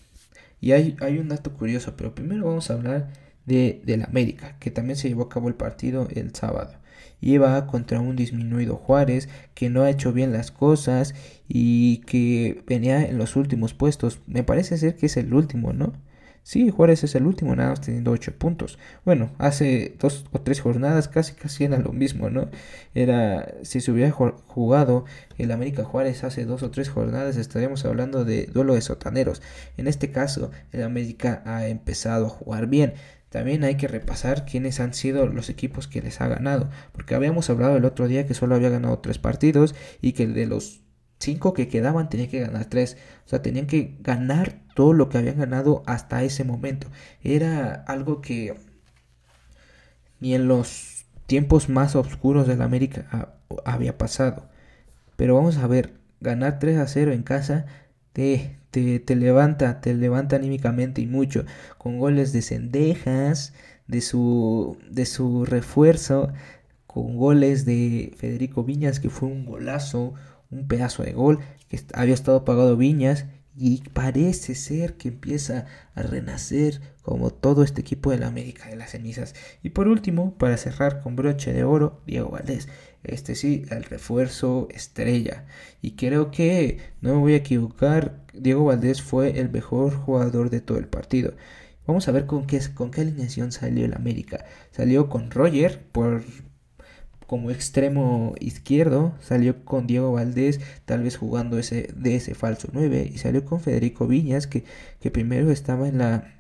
Y 0.62 0.72
hay, 0.72 0.96
hay 1.01 1.17
un 1.20 1.27
dato 1.27 1.51
curioso, 1.51 1.98
pero 1.98 2.15
primero 2.15 2.46
vamos 2.46 2.72
a 2.72 2.75
hablar 2.75 3.12
de, 3.46 3.82
la 3.98 4.06
América, 4.06 4.56
que 4.62 4.72
también 4.72 4.96
se 4.96 5.10
llevó 5.10 5.24
a 5.24 5.29
cabo 5.29 5.50
el 5.50 5.56
partido 5.56 6.08
el 6.10 6.34
sábado. 6.34 6.76
Iba 7.21 7.67
contra 7.67 8.00
un 8.00 8.15
disminuido 8.15 8.75
Juárez 8.75 9.29
que 9.53 9.69
no 9.69 9.83
ha 9.83 9.89
hecho 9.89 10.13
bien 10.13 10.33
las 10.33 10.51
cosas 10.51 11.15
y 11.47 11.97
que 12.00 12.63
venía 12.67 13.05
en 13.05 13.17
los 13.17 13.36
últimos 13.36 13.74
puestos. 13.74 14.19
Me 14.27 14.43
parece 14.43 14.77
ser 14.77 14.95
que 14.95 15.07
es 15.07 15.17
el 15.17 15.33
último, 15.33 15.74
¿no? 15.74 15.93
Sí, 16.47 16.69
Juárez 16.69 17.03
es 17.03 17.13
el 17.15 17.25
último, 17.27 17.57
nada 17.57 17.71
más 17.71 17.81
teniendo 17.81 18.12
8 18.12 18.38
puntos. 18.38 18.79
Bueno, 19.03 19.31
hace 19.38 19.97
dos 20.00 20.24
o 20.31 20.39
tres 20.39 20.62
jornadas 20.62 21.09
casi 21.09 21.33
casi 21.33 21.65
era 21.65 21.77
lo 21.77 21.91
mismo, 21.91 22.29
¿no? 22.29 22.50
Era, 22.95 23.53
si 23.63 23.81
se 23.81 23.91
hubiera 23.91 24.12
jugado 24.12 25.03
el 25.38 25.51
América 25.51 25.83
Juárez 25.83 26.24
hace 26.24 26.45
dos 26.45 26.63
o 26.63 26.71
tres 26.71 26.88
jornadas, 26.89 27.36
estaríamos 27.36 27.83
hablando 27.83 28.24
de 28.24 28.45
duelo 28.45 28.75
de 28.75 28.81
sotaneros. 28.81 29.41
En 29.75 29.88
este 29.88 30.12
caso, 30.13 30.51
el 30.71 30.83
América 30.83 31.41
ha 31.45 31.67
empezado 31.67 32.27
a 32.27 32.29
jugar 32.29 32.67
bien. 32.67 32.93
También 33.29 33.63
hay 33.63 33.75
que 33.75 33.88
repasar 33.88 34.46
quiénes 34.46 34.79
han 34.79 34.93
sido 34.93 35.27
los 35.27 35.50
equipos 35.50 35.88
que 35.88 36.01
les 36.01 36.22
ha 36.22 36.27
ganado, 36.27 36.69
porque 36.93 37.15
habíamos 37.15 37.50
hablado 37.50 37.77
el 37.77 37.86
otro 37.86 38.07
día 38.07 38.25
que 38.25 38.34
solo 38.34 38.55
había 38.55 38.69
ganado 38.69 39.00
tres 39.00 39.17
partidos 39.19 39.75
y 40.01 40.13
que 40.13 40.27
de 40.27 40.46
los 40.46 40.81
cinco 41.19 41.53
que 41.53 41.67
quedaban 41.67 42.10
tenían 42.10 42.29
que 42.29 42.39
ganar 42.39 42.65
tres. 42.65 42.98
O 43.25 43.29
sea, 43.29 43.41
tenían 43.41 43.67
que 43.67 43.98
ganar 44.00 44.62
todo 44.75 44.93
lo 44.93 45.10
que 45.10 45.17
habían 45.17 45.38
ganado 45.38 45.84
hasta 45.86 46.24
ese 46.24 46.43
momento. 46.43 46.88
Era 47.22 47.74
algo 47.74 48.22
que 48.22 48.55
ni 50.19 50.34
en 50.34 50.48
los 50.48 51.05
tiempos 51.25 51.69
más 51.69 51.96
oscuros 51.96 52.48
de 52.48 52.55
la 52.55 52.65
América 52.65 53.38
había 53.65 53.98
pasado. 53.98 54.50
Pero 55.15 55.36
vamos 55.36 55.57
a 55.57 55.67
ver, 55.67 56.00
ganar 56.22 56.60
3 56.60 56.77
a 56.77 56.88
0 56.88 57.12
en 57.12 57.24
casa 57.24 57.65
te, 58.13 58.57
te, 59.05 59.15
levanta, 59.15 59.81
te 59.81 59.93
levanta 59.93 60.36
anímicamente 60.36 61.01
y 61.01 61.07
mucho. 61.07 61.46
Con 61.77 62.00
goles 62.00 62.34
de 62.34 62.41
Cendejas, 62.41 63.53
de 63.88 64.01
su, 64.01 64.77
de 64.89 65.05
su 65.05 65.46
refuerzo, 65.46 66.31
con 66.86 67.17
goles 67.17 67.65
de 67.65 68.13
Federico 68.17 68.63
Viñas, 68.63 69.00
que 69.00 69.10
fue 69.10 69.29
un 69.29 69.46
golazo, 69.46 70.13
un 70.50 70.67
pedazo 70.67 71.03
de 71.03 71.13
gol, 71.13 71.39
que 71.69 71.79
había 71.93 72.13
estado 72.13 72.46
pagado 72.46 72.77
Viñas 72.77 73.25
y 73.60 73.81
parece 73.89 74.53
ser 74.53 74.98
que 74.98 75.07
empieza 75.10 75.65
a 75.96 76.03
renacer 76.03 76.79
como 77.01 77.31
todo 77.31 77.63
este 77.63 77.81
equipo 77.81 78.12
de 78.12 78.19
la 78.19 78.27
América 78.27 78.69
de 78.69 78.75
las 78.75 78.91
cenizas. 78.91 79.34
Y 79.63 79.72
por 79.72 79.88
último, 79.88 80.36
para 80.38 80.57
cerrar 80.57 81.01
con 81.01 81.15
broche 81.15 81.53
de 81.53 81.63
oro, 81.63 82.01
Diego 82.05 82.29
Valdés. 82.29 82.67
Este 83.04 83.36
sí, 83.36 83.63
el 83.70 83.84
refuerzo 83.84 84.68
estrella. 84.72 85.46
Y 85.82 85.92
creo 85.92 86.32
que, 86.32 86.80
no 87.01 87.13
me 87.16 87.20
voy 87.20 87.34
a 87.34 87.38
equivocar, 87.38 88.24
Diego 88.34 88.66
Valdés 88.66 89.01
fue 89.01 89.39
el 89.39 89.50
mejor 89.50 89.96
jugador 89.96 90.50
de 90.50 90.62
todo 90.62 90.77
el 90.77 90.88
partido. 90.88 91.34
Vamos 91.86 92.08
a 92.08 92.12
ver 92.12 92.25
con 92.25 92.46
qué, 92.48 92.60
con 92.74 92.92
qué 92.92 93.01
alineación 93.01 93.51
salió 93.51 93.86
el 93.86 93.94
América. 93.94 94.46
Salió 94.72 95.10
con 95.10 95.32
Roger 95.32 95.82
por, 95.92 96.24
como 97.27 97.51
extremo 97.51 98.36
izquierdo, 98.39 99.16
salió 99.22 99.63
con 99.66 99.88
Diego 99.88 100.12
Valdés, 100.13 100.60
tal 100.86 101.04
vez 101.04 101.18
jugando 101.18 101.60
ese, 101.60 101.89
de 101.96 102.16
ese 102.16 102.36
falso 102.36 102.70
9, 102.74 103.10
y 103.13 103.18
salió 103.20 103.46
con 103.46 103.62
Federico 103.62 104.08
Viñas, 104.08 104.48
que, 104.48 104.63
que 105.00 105.12
primero 105.12 105.51
estaba 105.51 105.88
en 105.88 106.00
la 106.00 106.37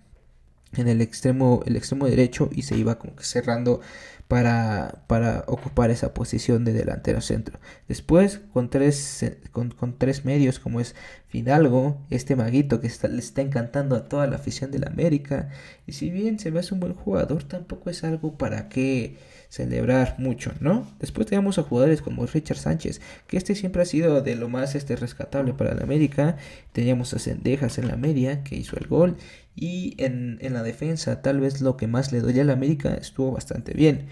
en 0.75 0.87
el 0.87 1.01
extremo, 1.01 1.63
el 1.65 1.75
extremo 1.75 2.07
derecho 2.07 2.49
y 2.51 2.63
se 2.63 2.77
iba 2.77 2.99
como 2.99 3.15
que 3.15 3.23
cerrando 3.23 3.81
para, 4.27 5.03
para 5.07 5.45
ocupar 5.47 5.89
esa 5.89 6.13
posición 6.13 6.65
de 6.65 6.73
delantero 6.73 7.21
centro. 7.21 7.59
Después, 7.87 8.41
con 8.53 8.69
tres, 8.69 9.25
con, 9.51 9.71
con 9.71 9.97
tres 9.97 10.25
medios 10.25 10.59
como 10.59 10.81
es 10.81 10.95
Fidalgo, 11.29 12.05
este 12.09 12.35
maguito 12.35 12.81
que 12.81 12.87
está, 12.87 13.07
le 13.07 13.19
está 13.19 13.41
encantando 13.41 13.95
a 13.95 14.09
toda 14.09 14.27
la 14.27 14.35
afición 14.35 14.71
de 14.71 14.79
la 14.79 14.87
América, 14.87 15.49
y 15.85 15.93
si 15.93 16.09
bien 16.09 16.39
se 16.39 16.51
ve 16.51 16.61
un 16.71 16.79
buen 16.79 16.93
jugador, 16.93 17.43
tampoco 17.43 17.89
es 17.89 18.03
algo 18.03 18.37
para 18.37 18.69
que 18.69 19.17
celebrar 19.49 20.15
mucho, 20.17 20.51
¿no? 20.59 20.87
Después 20.99 21.27
tenemos 21.27 21.57
a 21.57 21.63
jugadores 21.63 22.01
como 22.01 22.25
Richard 22.25 22.57
Sánchez, 22.57 23.01
que 23.27 23.37
este 23.37 23.55
siempre 23.55 23.81
ha 23.81 23.85
sido 23.85 24.21
de 24.21 24.35
lo 24.35 24.49
más 24.49 24.75
este, 24.75 24.95
rescatable 24.95 25.53
para 25.53 25.73
la 25.73 25.83
América. 25.83 26.37
Teníamos 26.73 27.13
a 27.13 27.19
Cendejas 27.19 27.77
en 27.77 27.87
la 27.87 27.95
media, 27.95 28.43
que 28.43 28.55
hizo 28.55 28.77
el 28.77 28.87
gol. 28.87 29.17
Y 29.55 29.95
en, 29.97 30.37
en 30.41 30.53
la 30.53 30.63
defensa, 30.63 31.21
tal 31.21 31.39
vez 31.39 31.61
lo 31.61 31.77
que 31.77 31.87
más 31.87 32.11
le 32.11 32.21
doy 32.21 32.39
a 32.39 32.43
la 32.43 32.53
América 32.53 32.93
estuvo 32.93 33.31
bastante 33.31 33.73
bien. 33.73 34.07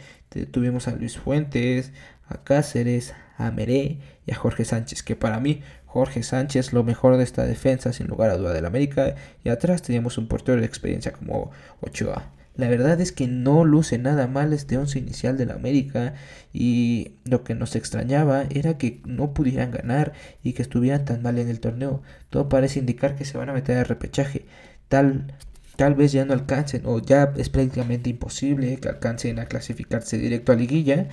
Tuvimos 0.51 0.87
a 0.87 0.95
Luis 0.95 1.17
Fuentes, 1.17 1.91
a 2.27 2.43
Cáceres, 2.43 3.13
a 3.37 3.51
Meré 3.51 3.99
y 4.25 4.31
a 4.31 4.35
Jorge 4.35 4.65
Sánchez, 4.65 5.03
que 5.03 5.15
para 5.15 5.39
mí 5.39 5.61
Jorge 5.85 6.23
Sánchez 6.23 6.73
lo 6.73 6.83
mejor 6.83 7.17
de 7.17 7.23
esta 7.23 7.45
defensa 7.45 7.93
sin 7.93 8.07
lugar 8.07 8.29
a 8.29 8.37
duda 8.37 8.53
del 8.53 8.65
América 8.65 9.15
y 9.43 9.49
atrás 9.49 9.81
teníamos 9.81 10.17
un 10.17 10.27
portero 10.27 10.59
de 10.59 10.67
experiencia 10.67 11.13
como 11.13 11.51
Ochoa. 11.81 12.31
La 12.55 12.69
verdad 12.69 13.01
es 13.01 13.11
que 13.11 13.27
no 13.27 13.65
luce 13.65 13.97
nada 13.97 14.27
mal 14.27 14.53
este 14.53 14.77
once 14.77 14.97
inicial 14.97 15.37
de 15.37 15.45
la 15.45 15.55
América 15.55 16.13
y 16.53 17.11
lo 17.25 17.43
que 17.43 17.53
nos 17.53 17.75
extrañaba 17.75 18.43
era 18.49 18.77
que 18.77 19.01
no 19.05 19.33
pudieran 19.33 19.71
ganar 19.71 20.13
y 20.41 20.53
que 20.53 20.61
estuvieran 20.61 21.03
tan 21.03 21.21
mal 21.21 21.37
en 21.37 21.49
el 21.49 21.59
torneo. 21.59 22.01
Todo 22.29 22.47
parece 22.47 22.79
indicar 22.79 23.15
que 23.15 23.25
se 23.25 23.37
van 23.37 23.49
a 23.49 23.53
meter 23.53 23.77
al 23.77 23.85
repechaje. 23.85 24.45
Tal, 24.87 25.33
tal 25.75 25.95
vez 25.95 26.13
ya 26.13 26.23
no 26.23 26.33
alcancen 26.33 26.83
o 26.85 26.99
ya 26.99 27.33
es 27.35 27.49
prácticamente 27.49 28.09
imposible 28.09 28.77
que 28.77 28.87
alcancen 28.87 29.39
a 29.39 29.47
clasificarse 29.47 30.17
directo 30.17 30.53
a 30.53 30.55
liguilla, 30.55 31.09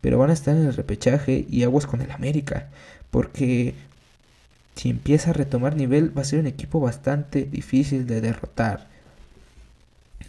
pero 0.00 0.18
van 0.18 0.30
a 0.30 0.34
estar 0.34 0.56
en 0.56 0.66
el 0.66 0.74
repechaje 0.74 1.44
y 1.48 1.64
aguas 1.64 1.86
con 1.86 2.02
el 2.02 2.10
América, 2.12 2.68
porque 3.10 3.74
si 4.76 4.90
empieza 4.90 5.30
a 5.30 5.32
retomar 5.32 5.76
nivel 5.76 6.16
va 6.16 6.22
a 6.22 6.24
ser 6.24 6.40
un 6.40 6.46
equipo 6.46 6.80
bastante 6.80 7.44
difícil 7.44 8.06
de 8.06 8.20
derrotar. 8.20 8.93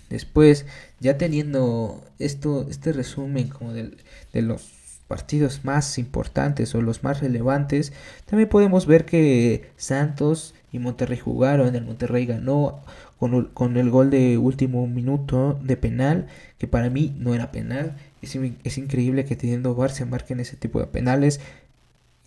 Después, 0.10 0.66
ya 1.00 1.18
teniendo 1.18 2.04
esto, 2.20 2.68
este 2.70 2.94
resumen 2.94 3.50
como 3.50 3.74
de, 3.74 3.92
los 4.34 4.72
partidos 5.08 5.64
más 5.64 5.98
importantes 5.98 6.74
o 6.76 6.82
los 6.82 7.04
más 7.04 7.22
relevantes, 7.22 7.94
también 8.26 8.50
podemos 8.50 8.86
ver 8.86 9.06
que 9.06 9.70
Santos 9.78 10.56
y 10.72 10.80
Monterrey 10.80 11.20
jugaron, 11.20 11.76
el 11.76 11.86
Monterrey 11.86 12.26
ganó 12.26 12.82
con, 13.20 13.46
con 13.54 13.78
el 13.78 13.90
gol 13.90 14.10
de 14.10 14.38
último 14.38 14.88
minuto 14.88 15.60
de 15.64 15.78
penal, 15.78 16.28
que 16.58 16.68
para 16.68 16.90
mí 16.90 17.16
no 17.20 17.34
era 17.34 17.52
penal. 17.52 17.96
Es, 18.22 18.36
es 18.64 18.78
increíble 18.78 19.26
que 19.26 19.36
teniendo 19.36 19.76
VAR 19.76 19.92
se 19.92 20.06
marquen 20.06 20.40
ese 20.40 20.58
tipo 20.58 20.80
de 20.80 20.88
penales. 20.88 21.40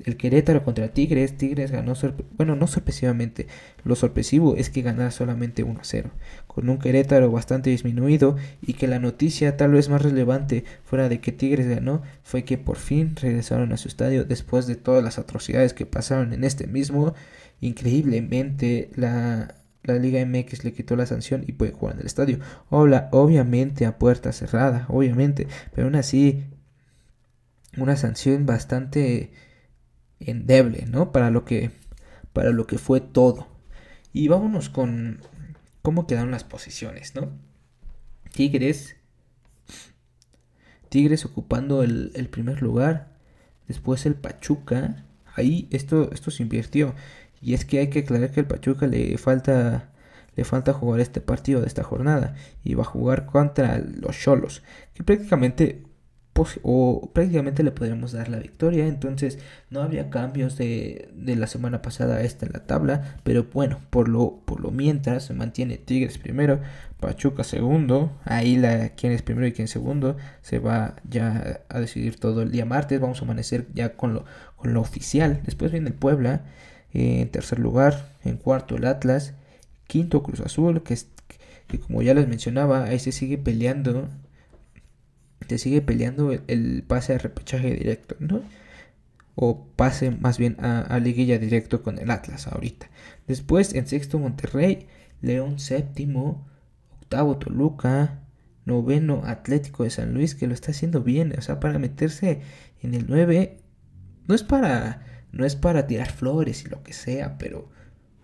El 0.05 0.17
Querétaro 0.17 0.63
contra 0.63 0.89
Tigres, 0.89 1.37
Tigres 1.37 1.73
ganó, 1.73 1.95
bueno, 2.37 2.55
no 2.55 2.69
sorpresivamente, 2.69 3.49
lo 3.83 3.97
sorpresivo 3.97 4.55
es 4.55 4.71
que 4.71 4.83
ganara 4.83 5.11
solamente 5.11 5.65
1 5.65 5.81
0, 5.83 6.11
con 6.47 6.69
un 6.69 6.79
Querétaro 6.79 7.33
bastante 7.33 7.71
disminuido 7.71 8.37
y 8.63 8.75
que 8.75 8.87
la 8.87 9.01
noticia 9.01 9.57
tal 9.57 9.73
vez 9.73 9.89
más 9.89 10.03
relevante 10.03 10.65
fuera 10.85 11.09
de 11.09 11.21
que 11.21 11.33
Tigres 11.33 11.67
ganó 11.69 12.03
fue 12.23 12.45
que 12.45 12.59
por 12.59 12.77
fin 12.77 13.17
regresaron 13.17 13.73
a 13.73 13.77
su 13.77 13.89
estadio 13.89 14.25
después 14.25 14.69
de 14.69 14.77
todas 14.77 15.03
las 15.03 15.19
atrocidades 15.19 15.75
que 15.75 15.87
pasaron 15.87 16.33
en 16.33 16.45
este 16.45 16.69
mismo. 16.69 17.15
Increíblemente 17.61 18.91
la, 18.95 19.57
la 19.83 19.95
Liga 19.95 20.25
MX 20.25 20.63
le 20.63 20.73
quitó 20.73 20.95
la 20.95 21.07
sanción 21.07 21.43
y 21.47 21.53
puede 21.53 21.73
jugar 21.73 21.95
en 21.95 22.01
el 22.03 22.07
estadio. 22.07 22.39
obviamente 22.71 23.85
a 23.85 23.99
puerta 23.99 24.33
cerrada, 24.33 24.87
obviamente, 24.89 25.49
pero 25.75 25.89
aún 25.89 25.97
así 25.97 26.45
una 27.77 27.97
sanción 27.97 28.47
bastante 28.47 29.33
endeble, 30.21 30.87
¿no? 30.87 31.13
Para 31.13 31.31
lo 31.31 31.45
que 31.45 31.71
para 32.33 32.51
lo 32.51 32.67
que 32.67 32.79
fue 32.79 33.01
todo. 33.01 33.49
Y 34.13 34.29
vámonos 34.29 34.69
con 34.69 35.21
cómo 35.83 36.07
quedaron 36.07 36.31
las 36.31 36.45
posiciones, 36.45 37.15
¿no? 37.15 37.31
Tigres 38.33 38.97
Tigres 40.89 41.25
ocupando 41.25 41.83
el, 41.83 42.13
el 42.15 42.29
primer 42.29 42.63
lugar, 42.63 43.09
después 43.67 44.07
el 44.07 44.15
Pachuca, 44.15 45.05
ahí 45.35 45.69
esto, 45.71 46.11
esto 46.13 46.31
se 46.31 46.43
invirtió. 46.43 46.95
Y 47.41 47.55
es 47.55 47.65
que 47.65 47.79
hay 47.79 47.91
que 47.91 48.01
aclarar 48.01 48.31
que 48.33 48.41
el 48.41 48.47
Pachuca 48.47 48.87
le 48.87 49.17
falta 49.19 49.91
le 50.37 50.45
falta 50.45 50.73
jugar 50.73 51.01
este 51.01 51.21
partido 51.21 51.61
de 51.61 51.67
esta 51.67 51.83
jornada 51.83 52.37
y 52.63 52.75
va 52.75 52.83
a 52.83 52.87
jugar 52.87 53.27
contra 53.27 53.79
los 53.79 54.17
Cholos, 54.17 54.63
que 54.95 55.03
prácticamente 55.03 55.83
o 56.63 57.11
prácticamente 57.13 57.63
le 57.63 57.71
podríamos 57.71 58.13
dar 58.13 58.29
la 58.29 58.39
victoria. 58.39 58.87
Entonces 58.87 59.39
no 59.71 59.83
había 59.83 60.11
cambios 60.11 60.57
de, 60.57 61.09
de, 61.15 61.37
la 61.37 61.47
semana 61.47 61.83
pasada 61.83 62.17
a 62.17 62.23
esta 62.23 62.47
en 62.47 62.53
la 62.53 62.67
tabla. 62.67 63.19
Pero 63.25 63.47
bueno, 63.53 63.81
por 63.91 64.09
lo, 64.09 64.41
por 64.45 64.61
lo 64.61 64.71
mientras 64.71 65.25
se 65.25 65.35
mantiene 65.35 65.79
Tigres 65.79 66.19
primero, 66.19 66.61
Pachuca 67.01 67.45
segundo. 67.45 68.13
Ahí 68.25 68.57
la 68.57 68.91
quién 68.91 69.13
es 69.13 69.23
primero 69.23 69.47
y 69.47 69.53
quién 69.53 69.65
es 69.65 69.71
segundo. 69.71 70.17
Se 70.43 70.59
va 70.59 70.97
ya 71.09 71.61
a 71.69 71.81
decidir 71.81 72.19
todo 72.19 72.43
el 72.43 72.51
día 72.51 72.65
martes. 72.65 73.01
Vamos 73.01 73.21
a 73.21 73.25
amanecer 73.25 73.67
ya 73.75 73.95
con 73.97 74.15
lo, 74.15 74.25
con 74.57 74.73
lo 74.73 74.81
oficial. 74.81 75.41
Después 75.45 75.73
viene 75.73 75.89
el 75.89 75.95
Puebla. 75.95 76.43
Eh, 76.93 77.21
en 77.21 77.29
tercer 77.31 77.59
lugar. 77.59 78.13
En 78.25 78.37
cuarto 78.37 78.77
el 78.77 78.87
Atlas. 78.87 79.35
Quinto 79.87 80.23
Cruz 80.23 80.41
Azul. 80.41 80.83
Que, 80.83 80.97
que 81.67 81.79
como 81.79 82.03
ya 82.03 82.15
les 82.15 82.29
mencionaba, 82.29 82.85
ahí 82.85 82.99
se 82.99 83.13
sigue 83.13 83.39
peleando 83.39 84.09
te 85.49 85.59
sigue 85.59 85.83
peleando 85.83 86.31
el, 86.47 86.85
pase 86.87 87.15
a 87.15 87.19
repechaje 87.19 87.75
directo, 87.75 88.15
¿no? 88.21 88.43
O 89.35 89.67
pase 89.77 90.11
más 90.11 90.39
bien 90.39 90.57
a, 90.61 90.99
liguilla 91.01 91.39
directo 91.39 91.83
con 91.83 91.99
el 91.99 92.11
Atlas 92.11 92.47
ahorita. 92.47 92.91
Después 93.27 93.75
en 93.75 93.87
sexto 93.87 94.19
Monterrey, 94.19 94.87
León 95.23 95.59
séptimo, 95.59 96.47
octavo 97.01 97.39
Toluca, 97.39 98.21
noveno 98.67 99.23
Atlético 99.25 99.85
de 99.85 99.91
San 99.91 100.13
Luis, 100.13 100.35
que 100.35 100.47
lo 100.47 100.55
está 100.55 100.73
haciendo 100.73 101.03
bien, 101.03 101.35
o 101.37 101.41
sea, 101.41 101.61
para 101.61 101.79
meterse 101.79 102.43
en 102.83 102.95
el 102.95 103.07
9, 103.09 103.57
no 104.27 104.35
es 104.35 104.43
para, 104.43 105.25
no 105.33 105.47
es 105.47 105.57
para 105.57 105.87
tirar 105.87 106.13
flores 106.13 106.65
y 106.65 106.69
lo 106.69 106.83
que 106.83 106.93
sea, 106.93 107.39
pero 107.39 107.71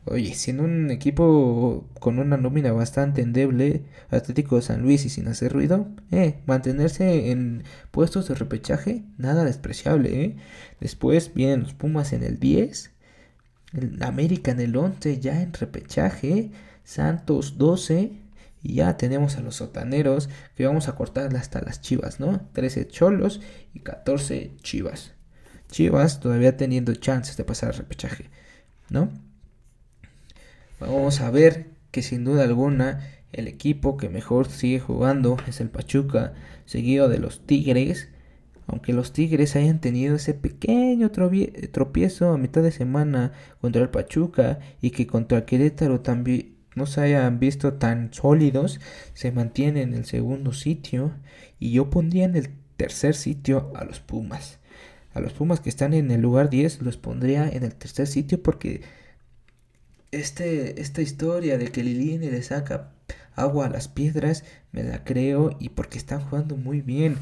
Oye, 0.07 0.35
siendo 0.35 0.65
un 0.65 0.91
equipo 0.91 1.89
con 1.99 2.19
una 2.19 2.37
nómina 2.37 2.73
bastante 2.73 3.23
endeble, 3.23 3.85
Atlético 4.11 4.57
de 4.57 4.63
San 4.63 4.83
Luis 4.83 5.07
y 5.07 5.09
sin 5.09 5.29
hacer 5.29 5.53
ruido, 5.53 5.89
eh, 6.11 6.41
mantenerse 6.47 7.31
en 7.31 7.65
puestos 7.91 8.29
de 8.29 8.35
repechaje, 8.35 9.05
nada 9.17 9.45
despreciable, 9.45 10.25
eh. 10.25 10.37
Después 10.79 11.33
vienen 11.35 11.63
los 11.63 11.73
Pumas 11.73 12.13
en 12.13 12.23
el 12.23 12.39
10, 12.39 12.91
el 13.73 14.03
América 14.03 14.51
en 14.51 14.61
el 14.61 14.77
11, 14.77 15.21
ya 15.21 15.41
en 15.41 15.55
repechaje, 15.55 16.51
Santos 16.85 17.57
12, 17.57 18.13
y 18.63 18.75
ya 18.75 18.97
tenemos 18.99 19.37
a 19.37 19.41
los 19.41 19.57
sotaneros 19.57 20.29
que 20.55 20.67
vamos 20.67 20.89
a 20.89 20.97
cortar 20.97 21.35
hasta 21.37 21.63
las 21.63 21.81
chivas, 21.81 22.21
¿no? 22.21 22.47
13 22.53 22.89
cholos 22.89 23.41
y 23.73 23.81
14 23.81 24.53
chivas. 24.63 25.13
Chivas 25.71 26.21
todavía 26.21 26.57
teniendo 26.59 26.95
chances 26.95 27.37
de 27.39 27.45
pasar 27.45 27.71
al 27.71 27.77
repechaje, 27.77 28.31
¿no? 28.91 29.11
Vamos 30.87 31.21
a 31.23 31.31
ver 31.31 31.67
que 31.91 32.03
sin 32.03 32.25
duda 32.25 32.45
alguna 32.45 33.00
el 33.33 33.49
equipo 33.49 33.97
que 33.97 34.11
mejor 34.11 34.49
sigue 34.49 34.81
jugando 34.81 35.38
es 35.49 35.61
el 35.61 35.71
Pachuca, 35.71 36.35
seguido 36.67 37.09
de 37.09 37.19
los 37.19 37.47
Tigres. 37.47 38.09
Aunque 38.67 38.93
los 38.93 39.12
Tigres 39.12 39.57
hayan 39.57 39.81
tenido 39.81 40.17
ese 40.17 40.35
pequeño 40.35 41.11
tropiezo 41.11 42.31
a 42.31 42.38
mitad 42.38 42.62
de 42.62 42.71
semana 42.71 43.33
contra 43.61 43.83
el 43.83 43.88
Pachuca 43.88 44.59
y 44.81 44.91
que 44.91 45.07
contra 45.07 45.47
Querétaro 45.47 46.00
también 46.00 46.55
no 46.75 46.87
se 46.87 47.00
hayan 47.00 47.38
visto 47.38 47.75
tan 47.75 48.12
sólidos, 48.12 48.81
se 49.14 49.33
mantienen 49.33 49.91
en 49.91 49.95
el 49.95 50.05
segundo 50.05 50.53
sitio 50.53 51.12
y 51.59 51.73
yo 51.73 51.88
pondría 51.88 52.25
en 52.25 52.37
el 52.37 52.50
tercer 52.76 53.14
sitio 53.14 53.73
a 53.75 53.85
los 53.85 54.00
Pumas. 54.00 54.59
A 55.12 55.20
los 55.20 55.33
Pumas 55.33 55.61
que 55.61 55.68
están 55.68 55.94
en 55.94 56.11
el 56.11 56.20
lugar 56.20 56.51
10 56.51 56.83
los 56.83 56.97
pondría 56.97 57.49
en 57.49 57.62
el 57.62 57.75
tercer 57.75 58.07
sitio 58.07 58.42
porque 58.42 58.83
este, 60.18 60.81
esta 60.81 61.03
historia 61.03 61.59
de 61.59 61.68
que 61.68 61.83
Lilini 61.83 62.31
le 62.31 62.42
saca 62.42 62.90
agua 63.35 63.66
a 63.66 63.70
las 63.70 63.88
piedras, 63.88 64.44
me 64.72 64.83
la 64.83 65.05
creo 65.05 65.57
y 65.59 65.70
porque 65.70 65.98
están 65.98 66.20
jugando 66.20 66.57
muy 66.57 66.81
bien. 66.81 67.16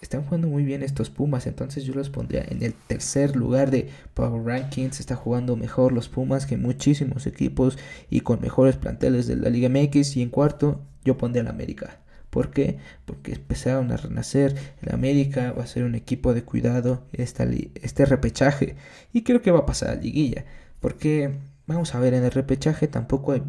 Están 0.00 0.22
jugando 0.22 0.46
muy 0.46 0.64
bien 0.64 0.84
estos 0.84 1.10
Pumas, 1.10 1.48
entonces 1.48 1.84
yo 1.84 1.92
los 1.92 2.08
pondría 2.08 2.44
en 2.48 2.62
el 2.62 2.72
tercer 2.72 3.34
lugar 3.34 3.70
de 3.72 3.90
Power 4.14 4.44
Rankings. 4.44 5.00
Está 5.00 5.16
jugando 5.16 5.56
mejor 5.56 5.92
los 5.92 6.08
Pumas 6.08 6.46
que 6.46 6.56
muchísimos 6.56 7.26
equipos 7.26 7.78
y 8.08 8.20
con 8.20 8.40
mejores 8.40 8.76
planteles 8.76 9.26
de 9.26 9.36
la 9.36 9.50
Liga 9.50 9.68
MX. 9.68 10.16
Y 10.16 10.22
en 10.22 10.30
cuarto, 10.30 10.80
yo 11.04 11.18
pondría 11.18 11.42
al 11.42 11.48
América. 11.48 11.98
¿Por 12.30 12.50
qué? 12.50 12.78
Porque 13.06 13.32
empezaron 13.32 13.90
a 13.90 13.96
renacer. 13.96 14.54
El 14.82 14.94
América 14.94 15.52
va 15.52 15.64
a 15.64 15.66
ser 15.66 15.82
un 15.84 15.96
equipo 15.96 16.32
de 16.32 16.44
cuidado 16.44 17.02
esta, 17.12 17.44
este 17.74 18.06
repechaje. 18.06 18.76
Y 19.12 19.22
creo 19.22 19.42
que 19.42 19.50
va 19.50 19.60
a 19.60 19.66
pasar 19.66 19.90
a 19.90 19.94
liguilla. 19.96 20.44
Porque 20.78 21.32
Vamos 21.68 21.94
a 21.94 22.00
ver, 22.00 22.14
en 22.14 22.24
el 22.24 22.30
repechaje 22.30 22.88
tampoco 22.88 23.32
hay, 23.32 23.42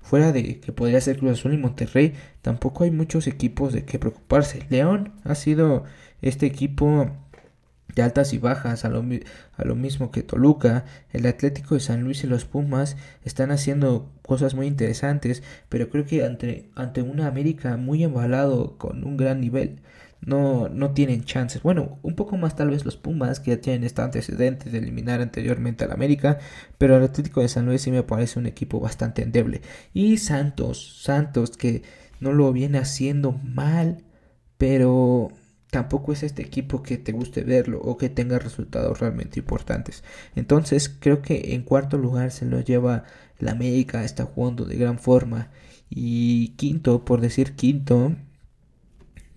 fuera 0.00 0.30
de 0.30 0.60
que 0.60 0.72
podría 0.72 1.00
ser 1.00 1.18
Cruz 1.18 1.32
Azul 1.32 1.52
y 1.52 1.58
Monterrey, 1.58 2.14
tampoco 2.40 2.84
hay 2.84 2.92
muchos 2.92 3.26
equipos 3.26 3.72
de 3.72 3.84
qué 3.84 3.98
preocuparse. 3.98 4.64
León 4.70 5.14
ha 5.24 5.34
sido 5.34 5.82
este 6.22 6.46
equipo 6.46 7.10
de 7.92 8.02
altas 8.02 8.32
y 8.32 8.38
bajas, 8.38 8.84
a 8.84 8.88
lo, 8.88 9.04
a 9.56 9.64
lo, 9.64 9.74
mismo 9.74 10.12
que 10.12 10.22
Toluca, 10.22 10.84
el 11.10 11.26
Atlético 11.26 11.74
de 11.74 11.80
San 11.80 12.04
Luis 12.04 12.22
y 12.22 12.28
los 12.28 12.44
Pumas 12.44 12.96
están 13.24 13.50
haciendo 13.50 14.12
cosas 14.22 14.54
muy 14.54 14.68
interesantes, 14.68 15.42
pero 15.68 15.90
creo 15.90 16.06
que 16.06 16.24
ante, 16.24 16.70
ante 16.76 17.02
una 17.02 17.26
América 17.26 17.76
muy 17.76 18.04
embalado 18.04 18.78
con 18.78 19.02
un 19.02 19.16
gran 19.16 19.40
nivel, 19.40 19.80
no, 20.26 20.68
no 20.68 20.92
tienen 20.92 21.24
chances. 21.24 21.62
Bueno, 21.62 21.98
un 22.02 22.14
poco 22.16 22.36
más 22.36 22.56
tal 22.56 22.70
vez 22.70 22.84
los 22.84 22.96
Pumas, 22.96 23.40
que 23.40 23.52
ya 23.52 23.60
tienen 23.60 23.84
este 23.84 24.02
antecedente 24.02 24.68
de 24.70 24.78
eliminar 24.78 25.20
anteriormente 25.22 25.84
al 25.84 25.92
América, 25.92 26.38
pero 26.78 26.96
el 26.96 27.04
Atlético 27.04 27.40
de 27.40 27.48
San 27.48 27.64
Luis 27.64 27.82
sí 27.82 27.90
me 27.92 28.02
parece 28.02 28.38
un 28.38 28.46
equipo 28.46 28.80
bastante 28.80 29.22
endeble. 29.22 29.62
Y 29.94 30.18
Santos, 30.18 31.00
Santos 31.02 31.56
que 31.56 31.82
no 32.20 32.32
lo 32.32 32.52
viene 32.52 32.78
haciendo 32.78 33.32
mal, 33.32 34.02
pero 34.58 35.30
tampoco 35.70 36.12
es 36.12 36.22
este 36.24 36.42
equipo 36.42 36.82
que 36.82 36.98
te 36.98 37.12
guste 37.12 37.42
verlo 37.44 37.80
o 37.80 37.96
que 37.96 38.08
tenga 38.08 38.38
resultados 38.38 38.98
realmente 39.00 39.38
importantes. 39.38 40.02
Entonces 40.34 40.88
creo 40.88 41.22
que 41.22 41.54
en 41.54 41.62
cuarto 41.62 41.98
lugar 41.98 42.32
se 42.32 42.46
lo 42.46 42.60
lleva 42.60 43.04
el 43.38 43.48
América, 43.48 44.04
está 44.04 44.24
jugando 44.24 44.64
de 44.64 44.76
gran 44.76 44.98
forma. 44.98 45.50
Y 45.88 46.48
quinto, 46.56 47.04
por 47.04 47.20
decir 47.20 47.54
quinto, 47.54 48.16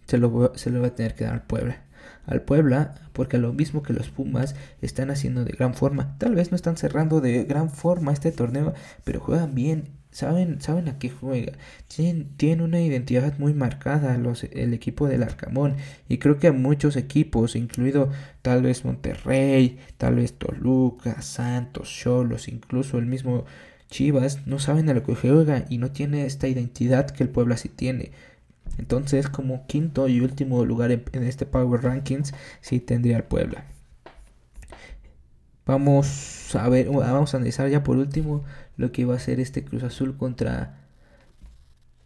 se 0.09 0.17
lo, 0.17 0.53
se 0.55 0.71
lo 0.71 0.81
va 0.81 0.87
a 0.87 0.95
tener 0.95 1.15
que 1.15 1.25
dar 1.25 1.33
al 1.33 1.43
Puebla. 1.43 1.83
Al 2.25 2.41
Puebla, 2.41 2.95
porque 3.13 3.37
lo 3.37 3.53
mismo 3.53 3.83
que 3.83 3.93
los 3.93 4.09
Pumas 4.09 4.55
están 4.81 5.11
haciendo 5.11 5.45
de 5.45 5.51
gran 5.53 5.73
forma. 5.73 6.17
Tal 6.17 6.35
vez 6.35 6.51
no 6.51 6.55
están 6.55 6.77
cerrando 6.77 7.21
de 7.21 7.43
gran 7.43 7.69
forma 7.69 8.11
este 8.11 8.31
torneo, 8.31 8.73
pero 9.03 9.19
juegan 9.19 9.55
bien. 9.55 9.99
Saben, 10.11 10.59
saben 10.59 10.87
a 10.89 10.97
qué 10.97 11.11
juega. 11.11 11.53
Tienen, 11.87 12.35
tienen 12.35 12.61
una 12.61 12.81
identidad 12.81 13.37
muy 13.37 13.53
marcada 13.53 14.17
los, 14.17 14.43
el 14.43 14.73
equipo 14.73 15.07
del 15.07 15.21
Arcamón. 15.21 15.75
Y 16.07 16.17
creo 16.17 16.39
que 16.39 16.47
a 16.47 16.51
muchos 16.51 16.95
equipos, 16.95 17.55
incluido 17.55 18.09
tal 18.41 18.63
vez 18.63 18.85
Monterrey, 18.85 19.77
tal 19.97 20.15
vez 20.15 20.33
Toluca, 20.33 21.21
Santos, 21.21 21.89
Cholos, 21.89 22.47
incluso 22.47 22.97
el 22.97 23.05
mismo 23.05 23.45
Chivas, 23.89 24.47
no 24.47 24.59
saben 24.59 24.89
a 24.89 24.93
lo 24.93 25.03
que 25.03 25.15
juega 25.15 25.65
y 25.69 25.77
no 25.77 25.91
tiene 25.91 26.25
esta 26.25 26.47
identidad 26.47 27.09
que 27.09 27.23
el 27.23 27.29
Puebla 27.29 27.57
sí 27.57 27.69
tiene. 27.69 28.11
Entonces, 28.77 29.27
como 29.29 29.65
quinto 29.67 30.07
y 30.07 30.21
último 30.21 30.63
lugar 30.65 30.91
en, 30.91 31.03
este 31.23 31.45
Power 31.45 31.83
Rankings, 31.83 32.33
sí 32.61 32.79
tendría 32.79 33.17
el 33.17 33.23
Puebla. 33.23 33.65
Vamos 35.65 36.55
a 36.55 36.67
ver, 36.69 36.89
vamos 36.89 37.33
a 37.33 37.37
analizar 37.37 37.69
ya 37.69 37.83
por 37.83 37.97
último 37.97 38.43
lo 38.75 38.91
que 38.91 39.05
va 39.05 39.15
a 39.15 39.19
ser 39.19 39.39
este 39.39 39.63
Cruz 39.63 39.83
Azul 39.83 40.17
contra 40.17 40.79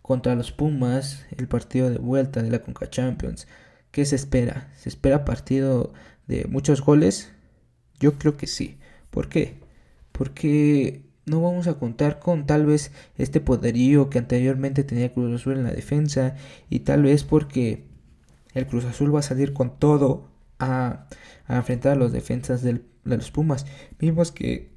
contra 0.02 0.36
los 0.36 0.52
Pumas, 0.52 1.26
el 1.38 1.48
partido 1.48 1.90
de 1.90 1.98
vuelta 1.98 2.44
de 2.44 2.52
la 2.52 2.60
Conca 2.60 2.90
Champions. 2.90 3.48
¿Qué 3.92 4.06
se 4.06 4.16
espera? 4.18 4.70
¿Se 4.76 4.90
espera 4.90 5.24
partido 5.24 5.94
de 6.28 6.46
muchos 6.46 6.82
goles? 6.82 7.32
Yo 8.00 8.20
creo 8.20 8.36
que 8.36 8.48
sí. 8.48 8.78
¿Por 9.12 9.30
qué? 9.30 9.60
Porque 10.12 11.06
no 11.26 11.42
vamos 11.42 11.68
a 11.68 11.76
contar 11.76 12.20
con 12.20 12.46
tal 12.46 12.66
vez 12.66 12.92
este 13.18 13.40
poderío 13.40 14.10
que 14.10 14.20
anteriormente 14.20 14.84
tenía 14.84 15.14
Cruz 15.14 15.34
Azul 15.40 15.58
en 15.58 15.64
la 15.64 15.72
defensa 15.72 16.36
y 16.70 16.82
tal 16.82 17.04
vez 17.04 17.24
porque 17.24 17.86
el 18.54 18.68
Cruz 18.68 18.86
Azul 18.86 19.14
va 19.14 19.20
a 19.20 19.24
salir 19.24 19.54
con 19.54 19.80
todo 19.80 20.28
a, 20.60 21.08
enfrentar 21.48 21.94
a 21.94 21.96
los 21.96 22.12
defensas 22.12 22.62
de 22.62 22.82
los 23.04 23.32
Pumas. 23.32 23.66
Vimos 24.00 24.32
que 24.32 24.72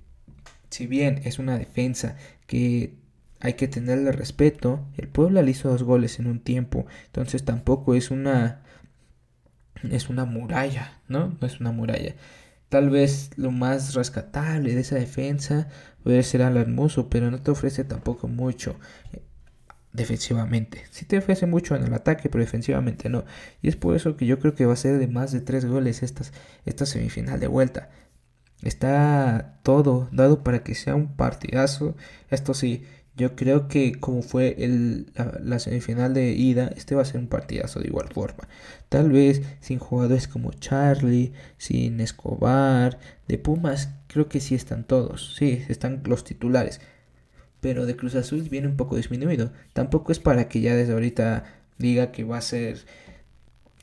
si 0.71 0.87
bien 0.87 1.21
es 1.25 1.39
una 1.39 1.59
defensa 1.59 2.17
que 2.47 2.95
hay 3.41 3.55
que 3.55 3.69
tenerle 3.69 4.13
respeto, 4.13 4.87
el 4.97 5.09
Puebla 5.09 5.43
le 5.43 5.51
hizo 5.51 5.69
dos 5.69 5.83
goles 5.83 6.19
en 6.19 6.27
un 6.27 6.41
tiempo, 6.41 6.87
entonces 7.07 7.45
tampoco 7.45 7.95
es 7.95 8.11
una 8.11 8.63
es 9.91 10.09
una 10.09 10.25
muralla, 10.25 11.01
¿no? 11.09 11.37
No 11.41 11.47
es 11.47 11.61
una 11.61 11.71
muralla. 11.71 12.15
Tal 12.69 12.91
vez 12.91 13.31
lo 13.37 13.51
más 13.53 13.95
rescatable 13.95 14.75
de 14.75 14.81
esa 14.81 14.97
defensa 14.97 15.69
puede 16.03 16.23
ser 16.23 16.43
al 16.43 16.57
hermoso, 16.57 17.09
pero 17.09 17.31
no 17.31 17.41
te 17.41 17.51
ofrece 17.53 17.85
tampoco 17.85 18.29
mucho 18.29 18.77
eh, 19.13 19.23
defensivamente. 19.93 20.85
Sí 20.91 21.05
te 21.05 21.19
ofrece 21.19 21.47
mucho 21.47 21.77
en 21.77 21.85
el 21.85 21.95
ataque, 21.95 22.29
pero 22.29 22.45
defensivamente 22.45 23.09
no. 23.09 23.25
Y 23.63 23.69
es 23.69 23.77
por 23.77 23.97
eso 23.97 24.17
que 24.17 24.27
yo 24.27 24.39
creo 24.39 24.55
que 24.55 24.67
va 24.67 24.73
a 24.75 24.77
ser 24.77 24.99
de 24.99 25.09
más 25.09 25.33
de 25.33 25.41
tres 25.41 25.65
goles 25.65 26.03
estas, 26.03 26.33
esta 26.65 26.87
semifinal 26.87 27.41
de 27.41 27.49
vuelta. 27.49 27.91
Está 28.63 29.61
todo 29.63 30.09
dado 30.13 30.43
para 30.43 30.63
que 30.65 30.75
sea 30.75 30.95
un 30.95 31.17
partidazo. 31.17 31.97
Esto 32.31 32.55
sí, 32.55 32.85
yo 33.17 33.35
creo 33.35 33.67
que 33.69 33.95
como 33.95 34.23
fue 34.23 34.57
el, 34.59 35.07
la, 35.43 35.59
semifinal 35.59 36.13
de 36.13 36.33
ida, 36.33 36.71
este 36.77 36.95
va 36.95 37.03
a 37.03 37.07
ser 37.07 37.21
un 37.21 37.29
partidazo 37.29 37.81
de 37.81 37.89
igual 37.89 38.09
forma. 38.09 38.49
Tal 38.89 39.11
vez 39.11 39.43
sin 39.61 39.79
jugadores 39.79 40.29
como 40.29 40.53
Charlie, 40.53 41.33
sin 41.57 42.01
Escobar, 42.01 42.99
de 43.27 43.39
Pumas, 43.39 43.91
creo 44.07 44.29
que 44.29 44.41
sí 44.41 44.55
están 44.55 44.85
todos. 44.85 45.35
Sí, 45.37 45.65
están 45.69 46.03
los 46.05 46.25
titulares. 46.25 46.81
Pero 47.61 47.87
de 47.87 47.97
Cruz 47.97 48.15
Azul 48.15 48.43
viene 48.51 48.69
un 48.69 48.77
poco 48.77 48.97
disminuido. 48.97 49.51
Tampoco 49.73 50.13
es 50.13 50.19
para 50.19 50.49
que 50.49 50.61
ya 50.61 50.77
desde 50.77 50.93
ahorita 50.93 51.45
diga 51.79 52.13
que 52.13 52.25
va 52.25 52.39
a 52.39 52.43
ser 52.43 52.85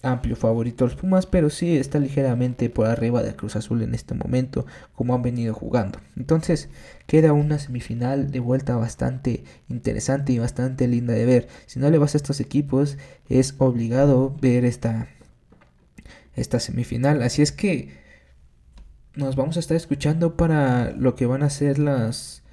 amplio 0.03 0.35
favorito 0.35 0.85
los 0.85 0.95
Pumas, 0.95 1.25
pero 1.25 1.49
sí 1.49 1.77
está 1.77 1.97
ligeramente 1.97 2.69
por 2.69 2.87
arriba 2.87 3.23
de 3.23 3.35
Cruz 3.35 3.55
Azul 3.55 3.81
en 3.81 3.95
este 3.95 4.13
momento, 4.13 4.65
como 4.93 5.15
han 5.15 5.23
venido 5.23 5.53
jugando. 5.53 5.99
Entonces, 6.15 6.69
queda 7.07 7.33
una 7.33 7.57
semifinal 7.57 8.29
de 8.29 8.39
vuelta 8.39 8.75
bastante 8.75 9.43
interesante 9.69 10.33
y 10.33 10.39
bastante 10.39 10.87
linda 10.87 11.13
de 11.13 11.25
ver. 11.25 11.47
Si 11.65 11.79
no 11.79 11.89
le 11.89 11.97
vas 11.97 12.13
a 12.13 12.17
estos 12.17 12.39
equipos, 12.39 12.97
es 13.29 13.55
obligado 13.57 14.35
ver 14.39 14.65
esta, 14.65 15.07
esta 16.35 16.59
semifinal. 16.59 17.23
Así 17.23 17.41
es 17.41 17.51
que 17.51 17.97
nos 19.15 19.35
vamos 19.35 19.57
a 19.57 19.61
estar 19.61 19.77
escuchando 19.77 20.35
para 20.35 20.91
lo 20.91 21.15
que 21.15 21.25
van 21.25 21.43
a 21.43 21.49
ser 21.49 21.79
las, 21.79 22.43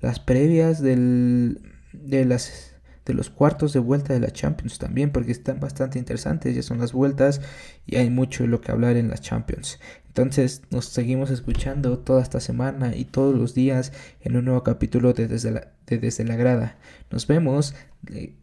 las 0.00 0.18
previas 0.18 0.82
del, 0.82 1.60
de 1.92 2.24
las 2.24 2.75
de 3.06 3.14
los 3.14 3.30
cuartos 3.30 3.72
de 3.72 3.78
vuelta 3.78 4.12
de 4.12 4.20
la 4.20 4.32
Champions 4.32 4.78
también, 4.78 5.10
porque 5.10 5.32
están 5.32 5.60
bastante 5.60 5.98
interesantes, 5.98 6.54
ya 6.54 6.62
son 6.62 6.78
las 6.78 6.92
vueltas 6.92 7.40
y 7.86 7.96
hay 7.96 8.10
mucho 8.10 8.42
de 8.42 8.48
lo 8.48 8.60
que 8.60 8.72
hablar 8.72 8.96
en 8.96 9.08
las 9.08 9.22
Champions. 9.22 9.78
Entonces 10.08 10.62
nos 10.70 10.86
seguimos 10.86 11.30
escuchando 11.30 11.98
toda 11.98 12.22
esta 12.22 12.40
semana 12.40 12.96
y 12.96 13.04
todos 13.04 13.34
los 13.34 13.54
días 13.54 13.92
en 14.20 14.36
un 14.36 14.46
nuevo 14.46 14.62
capítulo 14.62 15.12
de 15.12 15.28
Desde 15.28 15.52
la, 15.52 15.68
Desde 15.86 16.24
la 16.24 16.36
Grada. 16.36 16.76
Nos 17.10 17.26
vemos. 17.26 17.74
Eh, 18.12 18.34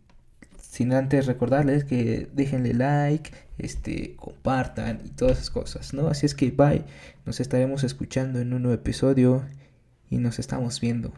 sin 0.57 0.91
antes 0.91 1.27
recordarles 1.27 1.83
que 1.83 2.27
déjenle 2.33 2.73
like, 2.73 3.29
este, 3.59 4.15
compartan 4.15 5.01
y 5.05 5.09
todas 5.09 5.37
esas 5.37 5.51
cosas, 5.51 5.93
¿no? 5.93 6.07
Así 6.07 6.25
es 6.25 6.33
que 6.33 6.49
bye, 6.49 6.83
nos 7.27 7.39
estaremos 7.39 7.83
escuchando 7.83 8.39
en 8.39 8.53
un 8.53 8.63
nuevo 8.63 8.73
episodio 8.73 9.45
y 10.09 10.17
nos 10.17 10.39
estamos 10.39 10.81
viendo. 10.81 11.13